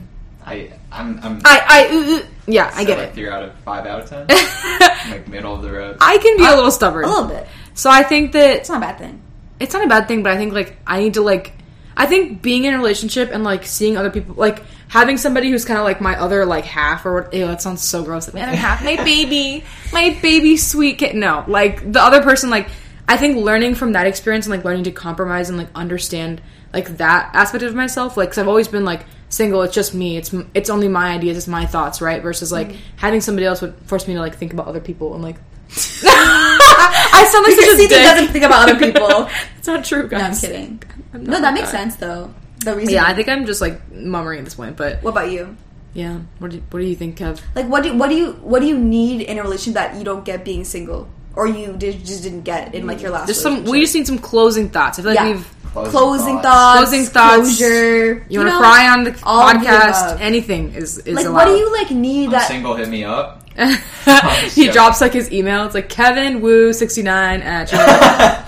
[0.44, 1.40] I, I'm, I'm.
[1.44, 3.16] I, I, uh, uh, yeah, I get like, it.
[3.16, 4.26] You're out of five out of ten.
[5.10, 5.96] like middle of the road.
[6.00, 7.04] I can be a little stubborn.
[7.04, 7.46] A little bit.
[7.74, 9.22] So I think that It's not a bad thing.
[9.60, 11.52] it's not a bad thing, but I think like I need to like
[11.96, 15.64] I think being in a relationship and like seeing other people like having somebody who's
[15.64, 18.26] kind of like my other like half or what ew, that sounds so gross.
[18.26, 21.14] Like my other half, my baby, my baby sweet kid.
[21.14, 22.68] No, like the other person like
[23.08, 26.40] I think learning from that experience and like learning to compromise and like understand
[26.72, 30.16] like that aspect of myself like cuz I've always been like single it's just me
[30.16, 32.96] it's it's only my ideas it's my thoughts right versus like Mm-hmm.
[32.96, 35.36] having somebody else would force me to like think about other people and like
[36.04, 38.02] I sound like Because such a dick.
[38.04, 39.28] doesn't think about other people.
[39.58, 40.82] It's not true, no, I'm kidding.
[41.14, 42.32] I'm No, that like makes sense though.
[42.64, 42.94] The reason.
[42.94, 45.56] Yeah, I think I'm just like mummering at this point, but What about you?
[45.94, 46.18] yeah.
[46.38, 47.40] What do What do you think, Kev?
[47.54, 50.04] Like, what do what do you what do you need in a relationship that you
[50.04, 53.28] don't get being single, or you did, just didn't get in like your last?
[53.28, 53.64] Just some.
[53.64, 54.98] We just need some closing thoughts.
[54.98, 55.32] I feel like Yeah.
[55.32, 55.54] we've.
[55.72, 56.44] Closing, closing thoughts.
[56.44, 57.36] thoughts, Closing thoughts.
[57.58, 58.26] closure.
[58.28, 58.58] You, want to know?
[58.58, 60.04] cry on the all of the podcast?
[60.10, 60.20] above.
[60.20, 61.34] Anything is is Like, allowed.
[61.34, 62.48] what do you like need I'm that?
[62.48, 62.74] single.
[62.74, 63.42] Hit me up.
[64.50, 65.64] he drops like his email.
[65.64, 67.70] It's like Kevin Woo sixty nine at.
[67.70, 68.44] Gmail.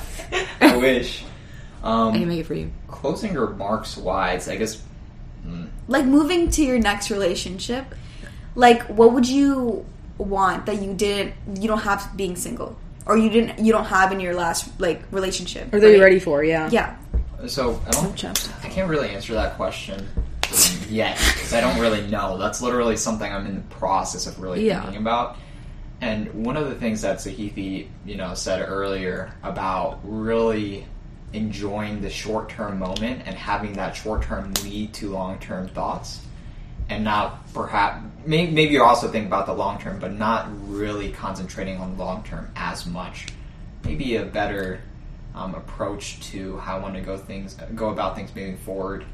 [0.61, 1.25] I wish.
[1.83, 2.71] Um, I can make it for you.
[2.89, 4.83] closing remarks wise, I guess.
[5.47, 7.85] mm, like moving to your next relationship
[8.55, 9.85] like what would you
[10.19, 14.13] want that you didn't you don't have being single or you didn't you don't have
[14.13, 16.05] in your last like relationship Or that you're right?
[16.05, 16.45] ready for?
[16.45, 16.69] Yeah.
[16.71, 16.97] yeah
[17.47, 18.15] So I don't.
[18.17, 18.49] Chaps.
[18.63, 20.07] I can't really answer that question
[20.89, 22.39] yet because I don't really know.
[22.39, 24.83] That's literally something I'm in the process of really Yeah.
[24.83, 25.37] thinking about.
[26.01, 30.87] And one of the things that Sahithi, you know, said earlier about really
[31.33, 36.21] enjoying the short term moment and having that short term lead to long term thoughts,
[36.89, 41.11] and not perhaps maybe, maybe you also think about the long term, but not really
[41.13, 43.27] concentrating on long term as much.
[43.85, 44.81] Maybe a better
[45.35, 49.05] um, approach to how I want to go things go about things moving forward.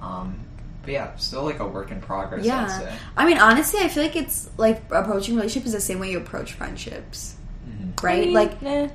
[0.00, 0.40] Um,
[0.82, 2.40] but yeah, still like a work in progress.
[2.40, 2.66] I'd Yeah.
[2.66, 2.92] say.
[3.16, 6.18] I mean, honestly, I feel like it's like approaching relationships is the same way you
[6.18, 7.36] approach friendships,
[7.68, 8.02] Mhm.
[8.02, 8.30] right?
[8.30, 8.88] like, eh,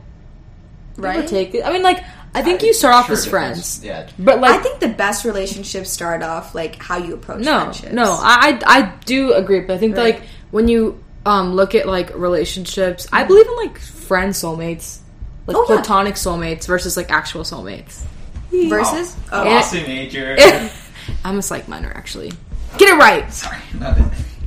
[0.97, 1.19] right?
[1.19, 1.27] right?
[1.27, 1.63] take it.
[1.63, 2.03] I mean, like,
[2.35, 4.09] I think you start off Sure, as friends, depends.
[4.09, 4.23] Yeah.
[4.25, 7.93] but like, I think the best relationships start off like how you approach no, friendships.
[7.93, 10.15] no, I, I I do agree, but I think that, Right.
[10.19, 14.99] like when you um look at like relationships, I believe in like friend soulmates,
[15.47, 15.75] like Oh, yeah.
[15.77, 18.03] platonic soulmates versus like actual soulmates.
[18.51, 19.15] versus.
[19.31, 20.35] Oh, Oh, major.
[21.23, 22.31] I'm a psych minor, actually.
[22.77, 23.31] Get it right.
[23.31, 23.57] Sorry.
[23.79, 23.97] not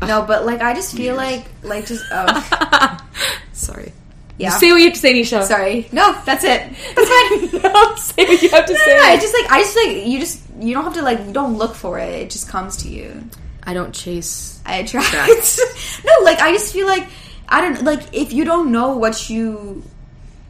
[0.03, 1.17] no, but like I just feel Years.
[1.17, 2.99] like like just oh
[3.53, 3.93] Sorry.
[4.39, 4.51] Yeah.
[4.51, 5.43] Say what you have to say, Nisha.
[5.43, 6.71] Sorry, no, that's it.
[6.95, 7.63] That's fine.
[7.73, 8.95] no, say what you have to No, say.
[8.97, 11.19] no, no, it's just like I just like you just you don't have to like
[11.27, 12.09] you don't look for it.
[12.15, 13.25] It just comes to you.
[13.65, 14.61] I don't chase.
[14.65, 15.09] I attract.
[16.05, 17.07] no, like I just feel like
[17.49, 19.83] I don't like if you don't know what you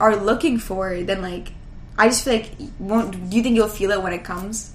[0.01, 1.53] are looking for, then like
[1.97, 3.31] I just feel like won't.
[3.31, 4.73] Do you think you'll feel it when it comes?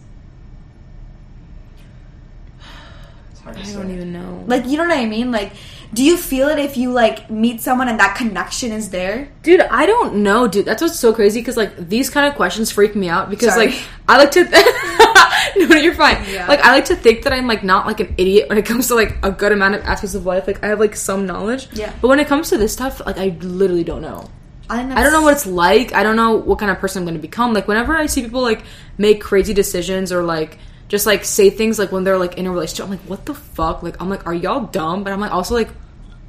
[3.32, 4.43] It's hard to I don't even know.
[4.47, 5.32] Like you know what I mean?
[5.32, 5.53] Like,
[5.94, 9.30] do you feel it if you like meet someone and that connection is there?
[9.44, 10.66] Dude, I don't know, dude.
[10.66, 13.68] That's what's so crazy because like these kind of questions freak me out because Sorry.
[13.68, 14.44] like I like to.
[15.60, 16.24] no, no, you're fine.
[16.30, 16.48] Yeah.
[16.48, 18.88] Like I like to think that I'm like not like an idiot when it comes
[18.88, 20.48] to like a good amount of aspects of life.
[20.48, 21.68] Like I have like some knowledge.
[21.74, 21.94] Yeah.
[22.02, 24.30] But when it comes to this stuff, like I literally don't know.
[24.70, 25.94] I, I don't know what it's like.
[25.94, 27.54] I don't know what kind of person I'm going to become.
[27.54, 28.64] Like whenever I see people like
[28.98, 32.52] make crazy decisions or like just like say things like when they're like in a
[32.52, 33.84] relationship, I'm like, what the fuck?
[33.84, 35.04] Like I'm like, are y'all dumb?
[35.04, 35.70] But I'm like also like,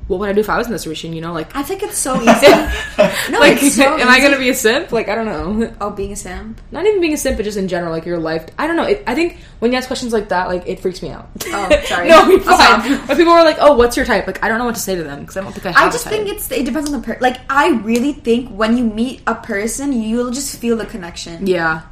[0.07, 1.13] what would I do if I was in this situation?
[1.15, 2.27] You know, like I think it's so easy.
[3.31, 4.93] no, like, it's so am I gonna be a simp?
[4.93, 5.75] Like, I don't know.
[5.81, 6.61] Oh, being a simp.
[6.71, 8.47] Not even being a simp, but just in general, like your life.
[8.59, 8.85] I don't know.
[8.85, 11.29] It, I think when you ask questions like that, like it freaks me out.
[11.47, 12.09] Oh, sorry.
[12.09, 12.99] no, you're fine.
[13.07, 14.95] When people are like, "Oh, what's your type?" Like, I don't know what to say
[14.95, 15.89] to them because I don't think I have.
[15.89, 17.23] I just think it's it depends on the person.
[17.23, 21.47] Like I really think when you meet a person, you'll just feel the connection.
[21.47, 21.83] yeah,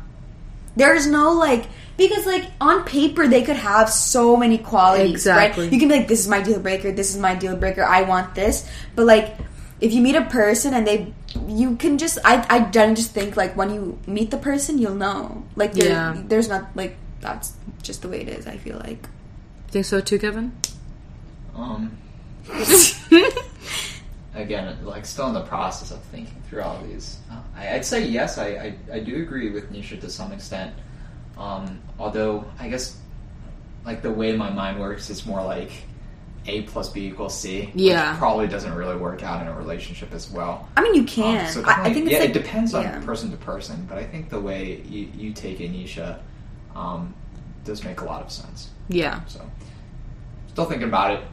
[0.76, 1.66] There's no like
[2.08, 5.10] because like on paper they could have so many qualities.
[5.12, 5.64] Exactly.
[5.64, 5.72] Right?
[5.72, 6.92] You can be like, this is my deal breaker.
[6.92, 7.82] This is my deal breaker.
[7.84, 8.68] I want this.
[8.94, 9.36] But like,
[9.80, 11.12] if you meet a person and they,
[11.48, 14.94] you can just I I don't just think like when you meet the person you'll
[14.94, 15.44] know.
[15.56, 16.16] Like Yeah.
[16.26, 18.46] there's not like that's just the way it is.
[18.46, 19.08] I feel like.
[19.68, 20.52] think so too, Kevin.
[21.54, 21.96] Um,
[24.34, 27.18] again, like still in the process of thinking through all these.
[27.30, 28.38] Uh, I, I'd say yes.
[28.38, 30.74] I, I I do agree with Nisha to some extent.
[31.38, 32.96] Um, although I guess
[33.84, 35.70] like the way my mind works is more like
[36.46, 37.70] A plus B equals C.
[37.74, 38.10] Yeah.
[38.12, 40.68] which probably doesn't really work out in a relationship as well.
[40.76, 41.48] I mean, you Um, can.
[41.52, 43.00] so I, I think it's yeah, like it depends on yeah.
[43.04, 46.18] person to person, but I think the way you, you take Anisha
[46.76, 47.14] um,
[47.64, 48.70] does make a lot of sense.
[48.88, 49.20] Yeah.
[49.26, 49.40] So,
[50.48, 51.24] still thinking about it.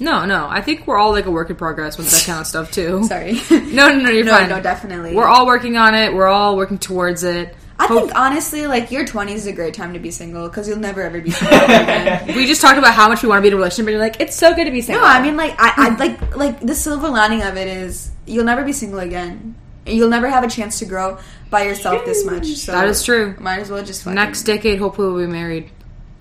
[0.00, 0.46] No, no.
[0.48, 3.04] I think we're all like a work in progress with that kind of stuff too.
[3.08, 3.34] Sorry.
[3.72, 4.10] No, no, no.
[4.10, 4.48] You're no, fine.
[4.48, 5.14] no, definitely.
[5.14, 6.12] We're all working on it.
[6.14, 7.54] We're all working towards it.
[7.82, 10.68] I Hope- think honestly, like your twenties is a great time to be single because
[10.68, 12.26] you'll never ever be single again.
[12.36, 14.00] we just talked about how much we want to be in a relationship, and you're
[14.00, 15.02] like, it's so good to be single.
[15.02, 18.44] No, I mean like I, I like like the silver lining of it is you'll
[18.44, 19.54] never be single again.
[19.84, 21.18] You'll never have a chance to grow
[21.50, 22.46] by yourself this much.
[22.46, 23.34] So That is true.
[23.40, 25.70] Might as well just fucking- next decade, hopefully, we'll be married.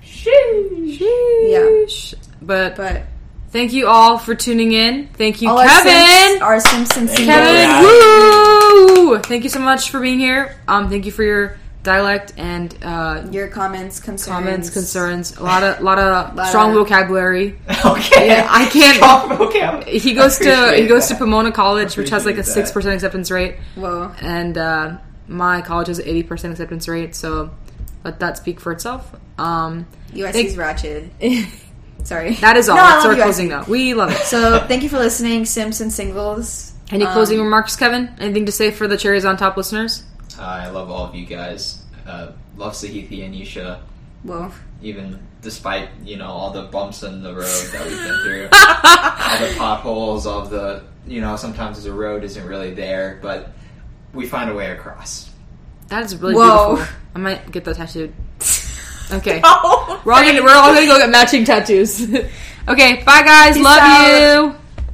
[0.01, 1.59] Yeah.
[1.59, 2.13] Sheesh.
[2.41, 3.03] But But
[3.51, 5.07] thank you all for tuning in.
[5.13, 5.93] Thank you, all our Kevin.
[5.93, 7.25] Simps, our Simpson Thank you.
[7.25, 7.37] singles.
[7.45, 8.60] Kevin, Yeah.
[8.71, 9.19] Woo!
[9.19, 10.55] Thank you so much for being here.
[10.67, 15.37] Um, thank you for your dialect and uh, Your comments, concerns, comments, concerns.
[15.37, 17.57] A lot of, lot of Lot strong of- vocabulary.
[17.85, 18.27] okay.
[18.27, 19.87] Yeah, I can't- Strong vocab.
[19.87, 21.15] He goes to he goes to.
[21.15, 24.13] Pomona College, which has like a six percent acceptance rate, Whoa.
[24.21, 24.97] and uh,
[25.27, 27.15] my college has eighty percent acceptance rate.
[27.15, 27.51] So
[28.03, 29.15] let that speak for itself.
[29.37, 31.09] Um, USC's Thank- ratchet.
[32.03, 32.33] Sorry.
[32.35, 32.75] that is all.
[32.77, 33.21] No, I That's our USC.
[33.23, 33.67] closing note.
[33.67, 34.17] We love it.
[34.23, 36.70] So thank you for listening, Simpson singles.
[36.91, 38.09] Any Um, closing remarks, Kevin?
[38.19, 40.03] Anything to say for the cherries on top listeners?
[40.39, 41.79] I love all of you guys.
[42.07, 42.27] Uh,
[42.57, 43.79] love Sahithi and Nisha,
[44.23, 48.49] Well, even despite you know all the bumps in the road that we've been through,
[48.53, 53.51] all the potholes, all the you know sometimes the road isn't really there, but
[54.13, 55.29] we find a way across.
[55.89, 56.75] That is really Whoa.
[56.75, 56.95] beautiful.
[57.15, 58.13] I might get that tattooed.
[59.11, 59.41] Okay.
[59.43, 62.01] We're all gonna we're all gonna go get matching tattoos.
[62.67, 63.55] okay, bye guys.
[63.55, 64.05] Peace Love out.
[64.53, 64.55] you.